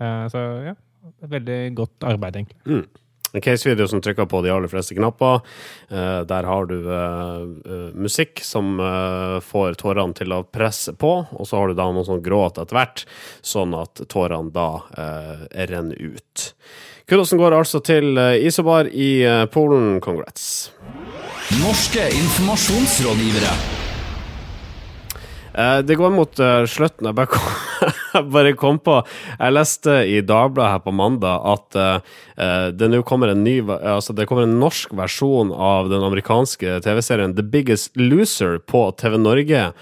uh, 0.02 0.24
så 0.32 0.42
ja, 0.72 0.74
veldig 1.30 1.60
godt 1.78 2.08
arbeid, 2.10 2.40
egentlig. 2.42 2.82
En 3.30 3.44
case-video 3.44 3.86
som 3.86 4.00
trykker 4.02 4.26
på 4.26 4.40
de 4.42 4.50
aller 4.50 4.66
fleste 4.66 4.96
knapper. 4.98 5.44
Eh, 5.86 6.22
der 6.26 6.48
har 6.48 6.64
du 6.66 6.80
musikk 7.94 8.42
som 8.42 8.72
får 9.46 9.78
tårene 9.78 10.18
til 10.18 10.34
å 10.34 10.40
presse 10.42 10.96
på, 10.98 11.12
og 11.30 11.46
så 11.46 11.60
har 11.60 11.70
du 11.70 11.78
da 11.78 11.86
noe 11.94 12.02
sånn 12.08 12.24
gråt 12.26 12.58
etter 12.58 12.74
hvert, 12.74 13.04
sånn 13.46 13.76
at 13.78 14.02
tårene 14.10 14.50
da 14.50 14.66
renner 15.70 15.94
ut. 16.10 16.48
Kudosen 17.10 17.40
går 17.40 17.56
altså 17.56 17.80
til 17.82 18.14
eh, 18.22 18.44
Isobar 18.46 18.86
i 18.86 19.24
eh, 19.26 19.42
Polen. 19.50 19.96
Congrats. 19.98 20.70
Norske 21.58 22.04
informasjonsrådgivere. 22.14 23.54
Eh, 25.50 25.80
det 25.82 25.96
går 25.98 26.14
mot 26.14 26.42
slutten. 26.70 27.08
Jeg 27.10 27.18
bare 27.18 27.32
kom, 27.32 27.50
bare 28.36 28.54
kom 28.54 28.78
på 28.78 29.00
Jeg 29.32 29.56
leste 29.56 29.98
i 30.06 30.22
Dagbladet 30.22 30.76
her 30.76 30.86
på 30.86 30.94
mandag 30.94 31.50
at 31.50 31.80
det 32.78 32.92
nå 32.92 33.02
kommer 33.02 33.32
en 33.32 33.42
ny 33.42 33.58
Altså 33.66 34.14
det 34.14 34.28
kommer 34.30 34.46
en 34.46 34.60
norsk 34.62 34.94
versjon 34.94 35.50
av 35.50 35.90
den 35.90 36.06
amerikanske 36.06 36.78
TV-serien 36.86 37.34
The 37.34 37.42
Biggest 37.42 37.98
Loser 37.98 38.60
på 38.62 38.86
TV 39.02 39.18
Norge. 39.18 39.72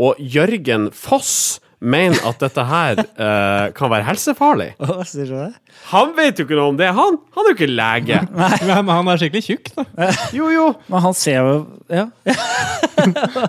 Og 0.00 0.16
Jørgen 0.16 0.88
Foss 0.96 1.58
mener 1.78 2.18
at 2.26 2.40
dette 2.42 2.62
her 2.66 2.98
uh, 2.98 3.68
kan 3.76 3.90
være 3.92 4.06
helsefarlig. 4.08 4.72
Hva 4.82 5.04
sier 5.06 5.28
du 5.30 5.36
det? 5.36 5.50
Han 5.92 6.10
vet 6.16 6.40
jo 6.40 6.46
ikke 6.46 6.58
noe 6.58 6.72
om 6.72 6.78
det, 6.78 6.88
han! 6.94 7.18
Han 7.36 7.46
er 7.46 7.52
jo 7.52 7.58
ikke 7.58 7.70
lege. 7.70 8.22
Men 8.66 8.90
han 8.90 9.10
er 9.12 9.20
skikkelig 9.22 9.44
tjukk, 9.46 9.70
da. 9.76 9.84
Jo, 10.38 10.48
jo. 10.54 10.66
Men 10.90 11.04
han 11.06 11.16
ser 11.16 11.38
jo 11.38 11.58
Ja. 11.92 12.08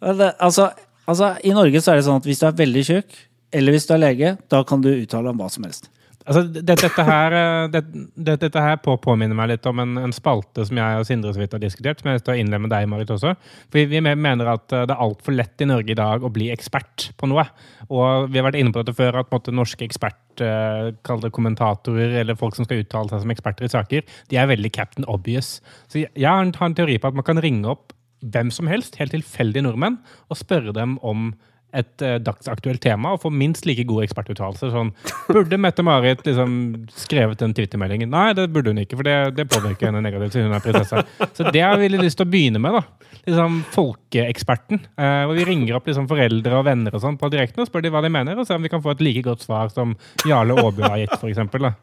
altså, 0.00 0.70
altså, 1.04 1.32
I 1.42 1.54
Norge 1.56 1.82
så 1.82 1.92
er 1.92 2.00
det 2.00 2.06
sånn 2.06 2.22
at 2.22 2.28
hvis 2.28 2.42
du 2.42 2.46
er 2.48 2.58
veldig 2.62 2.84
tjukk, 2.92 3.22
eller 3.58 3.74
hvis 3.74 3.88
du 3.88 3.94
er 3.96 4.04
lege, 4.04 4.34
da 4.52 4.62
kan 4.68 4.82
du 4.84 4.90
uttale 4.92 5.32
om 5.32 5.40
hva 5.40 5.48
som 5.52 5.66
helst. 5.66 5.90
Altså, 6.28 6.42
det, 6.52 6.62
dette 6.68 7.04
her, 7.08 7.34
eh, 7.34 7.66
det, 7.72 7.80
det, 8.12 8.34
dette 8.42 8.60
her 8.62 8.76
på, 8.84 8.98
påminner 9.00 9.36
meg 9.38 9.48
litt 9.54 9.68
om 9.68 9.80
en, 9.80 9.96
en 10.02 10.12
spalte 10.12 10.66
som 10.68 10.76
jeg 10.76 11.00
og 11.00 11.06
Sindre 11.08 11.32
så 11.32 11.40
vidt 11.40 11.56
har 11.56 11.62
diskutert, 11.62 12.02
som 12.02 12.10
jeg 12.12 12.20
skal 12.20 12.42
innlemme 12.42 12.68
deg, 12.68 12.88
Marit, 12.90 13.12
også. 13.14 13.32
For 13.72 13.88
vi 13.88 14.02
mener 14.04 14.52
at 14.52 14.74
eh, 14.76 14.84
det 14.88 14.94
er 14.94 15.04
altfor 15.06 15.36
lett 15.38 15.64
i 15.64 15.70
Norge 15.70 15.94
i 15.94 15.98
dag 15.98 16.24
å 16.24 16.32
bli 16.34 16.50
ekspert 16.52 17.08
på 17.16 17.30
noe. 17.32 17.46
Og 17.88 18.28
vi 18.28 18.40
har 18.40 18.48
vært 18.50 18.60
inne 18.60 18.74
på 18.74 18.84
dette 18.84 18.96
før, 18.98 19.22
at 19.22 19.32
måte, 19.32 19.54
norske 19.56 19.88
eh, 19.88 21.30
kommentatorer, 21.32 22.18
eller 22.20 22.38
folk 22.38 22.58
som 22.58 22.68
skal 22.68 22.84
uttale 22.84 23.14
seg 23.14 23.24
som 23.24 23.32
eksperter 23.32 23.68
i 23.68 23.72
saker, 23.72 24.18
de 24.28 24.40
er 24.40 24.52
veldig 24.52 24.74
Captain 24.76 25.08
Obvious. 25.08 25.58
Så 25.88 26.04
jeg, 26.04 26.12
jeg 26.12 26.28
har 26.28 26.44
en 26.44 26.76
teori 26.76 27.00
på 27.00 27.08
at 27.08 27.16
man 27.16 27.26
kan 27.26 27.40
ringe 27.40 27.72
opp 27.72 27.96
hvem 28.20 28.50
som 28.52 28.68
helst, 28.68 28.98
helt 29.00 29.14
tilfeldige 29.14 29.64
nordmenn, 29.64 30.00
og 30.28 30.40
spørre 30.40 30.74
dem 30.76 30.98
om 31.06 31.30
et 31.76 32.04
uh, 32.04 32.16
dagsaktuelt 32.24 32.80
tema 32.82 33.12
og 33.14 33.22
få 33.22 33.32
minst 33.34 33.66
like 33.68 33.84
gode 33.88 34.06
ekspertuttalelser. 34.06 34.72
Sånn, 34.72 34.92
burde 35.28 35.60
Mette-Marit 35.60 36.24
liksom 36.26 36.52
skrevet 36.96 37.42
den 37.42 37.54
Twitter-meldingen? 37.56 38.10
Nei, 38.12 38.30
det 38.38 38.48
burde 38.54 38.72
hun 38.72 38.80
ikke, 38.82 38.98
for 39.00 39.08
det, 39.08 39.16
det 39.36 39.48
påvirker 39.52 39.90
henne 39.90 40.02
negativt 40.04 40.36
siden 40.36 40.48
hun 40.48 40.58
er 40.58 40.64
prinsesse. 40.64 41.04
Så 41.36 41.52
det 41.52 41.64
har 41.64 41.76
vi 41.80 41.90
litt 41.92 42.04
lyst 42.04 42.20
til 42.20 42.28
å 42.28 42.32
begynne 42.32 42.62
med. 42.62 42.78
da. 42.78 43.08
Liksom 43.28 43.58
Folkeeksperten. 43.74 44.80
Uh, 44.96 45.26
hvor 45.28 45.36
vi 45.36 45.46
ringer 45.48 45.76
opp 45.76 45.90
liksom 45.90 46.08
foreldre 46.08 46.56
og 46.56 46.64
venner 46.68 46.96
og 46.96 47.04
sånn 47.04 47.18
på 47.20 47.28
direkten 47.32 47.64
og 47.64 47.68
spør 47.68 47.84
de 47.84 47.92
hva 47.92 48.02
de 48.04 48.12
mener, 48.12 48.38
og 48.38 48.48
ser 48.48 48.56
om 48.56 48.64
vi 48.64 48.72
kan 48.72 48.84
få 48.84 48.94
et 48.96 49.04
like 49.04 49.24
godt 49.26 49.44
svar 49.44 49.72
som 49.74 49.92
Jarle 50.28 50.56
Aabu 50.56 50.82
har 50.86 50.96
gitt, 51.02 51.16
da. 51.58 51.74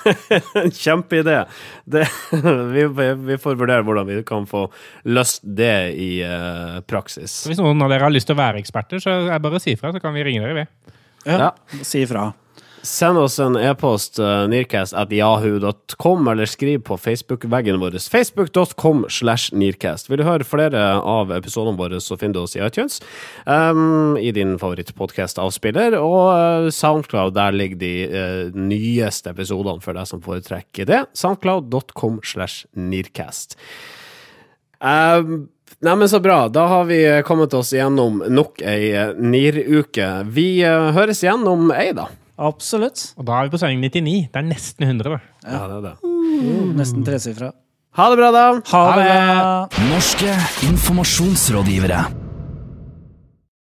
Kjempeidé. 0.82 1.40
Vi, 2.70 2.82
vi 3.26 3.36
får 3.40 3.56
vurdere 3.58 3.84
hvordan 3.84 4.06
vi 4.06 4.20
kan 4.26 4.44
få 4.48 4.62
løst 5.10 5.42
det 5.42 5.92
i 5.98 6.08
uh, 6.24 6.80
praksis. 6.86 7.32
Hvis 7.48 7.60
noen 7.60 7.80
av 7.82 7.90
dere 7.92 8.06
har 8.06 8.12
lyst 8.12 8.28
til 8.30 8.36
å 8.36 8.40
være 8.40 8.60
eksperter, 8.90 9.00
så 9.00 9.30
er 9.30 9.38
det 9.38 9.44
bare 9.46 9.58
å 9.58 9.62
si 9.62 9.76
fra, 9.78 9.92
så 9.92 10.02
kan 10.02 10.14
vi 10.14 10.24
ringe 10.26 10.42
dere, 10.44 10.64
vi. 10.64 10.96
Ja, 11.26 11.52
Si 11.82 12.02
ifra. 12.06 12.32
Send 12.80 13.18
oss 13.20 13.34
en 13.38 13.58
e-post 13.60 14.16
uh, 14.16 14.46
nearcast 14.48 14.94
at 14.96 15.10
yahoo.com, 15.12 16.28
eller 16.32 16.48
skriv 16.48 16.80
på 16.88 16.96
Facebook-veggen 16.96 17.76
vår. 17.76 17.98
Facebook.com 18.00 19.04
slash 19.12 19.52
nearcast. 19.52 20.08
Vil 20.08 20.22
du 20.22 20.24
høre 20.24 20.46
flere 20.48 20.80
av 20.96 21.28
episodene 21.36 21.76
våre, 21.76 22.00
så 22.00 22.16
finner 22.16 22.38
du 22.38 22.40
oss 22.46 22.56
i 22.56 22.62
iTunes, 22.64 23.02
um, 23.44 24.16
i 24.16 24.32
din 24.32 24.56
favorittpodkast-avspiller, 24.56 25.98
og 26.00 26.32
uh, 26.32 26.72
Soundcloud. 26.72 27.36
Der 27.36 27.52
ligger 27.52 27.82
de 27.84 27.94
uh, 28.08 28.56
nyeste 28.56 29.36
episodene 29.36 29.84
for 29.84 30.00
deg 30.00 30.08
som 30.08 30.24
foretrekker 30.24 30.88
det. 30.88 31.04
Soundcloud.com 31.20 32.22
slash 32.24 32.64
nearcast. 32.72 33.60
Eh, 34.80 35.20
Nei, 35.80 35.94
men 35.96 36.10
så 36.12 36.20
bra. 36.20 36.42
Da 36.52 36.66
har 36.68 36.88
vi 36.90 37.00
kommet 37.26 37.54
oss 37.56 37.72
gjennom 37.72 38.20
nok 38.28 38.60
ei 38.60 38.90
eh, 38.92 39.14
NIR-uke. 39.16 40.08
Vi 40.34 40.48
eh, 40.66 40.90
høres 40.96 41.22
igjen 41.24 41.46
om 41.48 41.70
ei, 41.72 41.90
da. 41.96 42.08
Absolutt. 42.40 43.10
Og 43.20 43.26
da 43.28 43.38
er 43.38 43.48
vi 43.48 43.54
på 43.54 43.60
sending 43.60 43.82
99. 43.84 44.30
Det 44.32 44.40
er 44.40 44.46
nesten 44.48 44.88
100, 44.88 45.16
da. 45.16 45.20
Ja, 45.44 45.62
det 45.68 45.78
er 45.78 45.86
det. 45.90 46.14
Nesten 46.78 47.04
tresifra. 47.04 47.52
Ha 47.98 48.08
det 48.12 48.20
bra, 48.20 48.30
da. 48.30 48.44
Ha 48.70 48.82
det! 49.00 49.86
Norske 49.90 50.34
informasjonsrådgivere. 50.70 52.29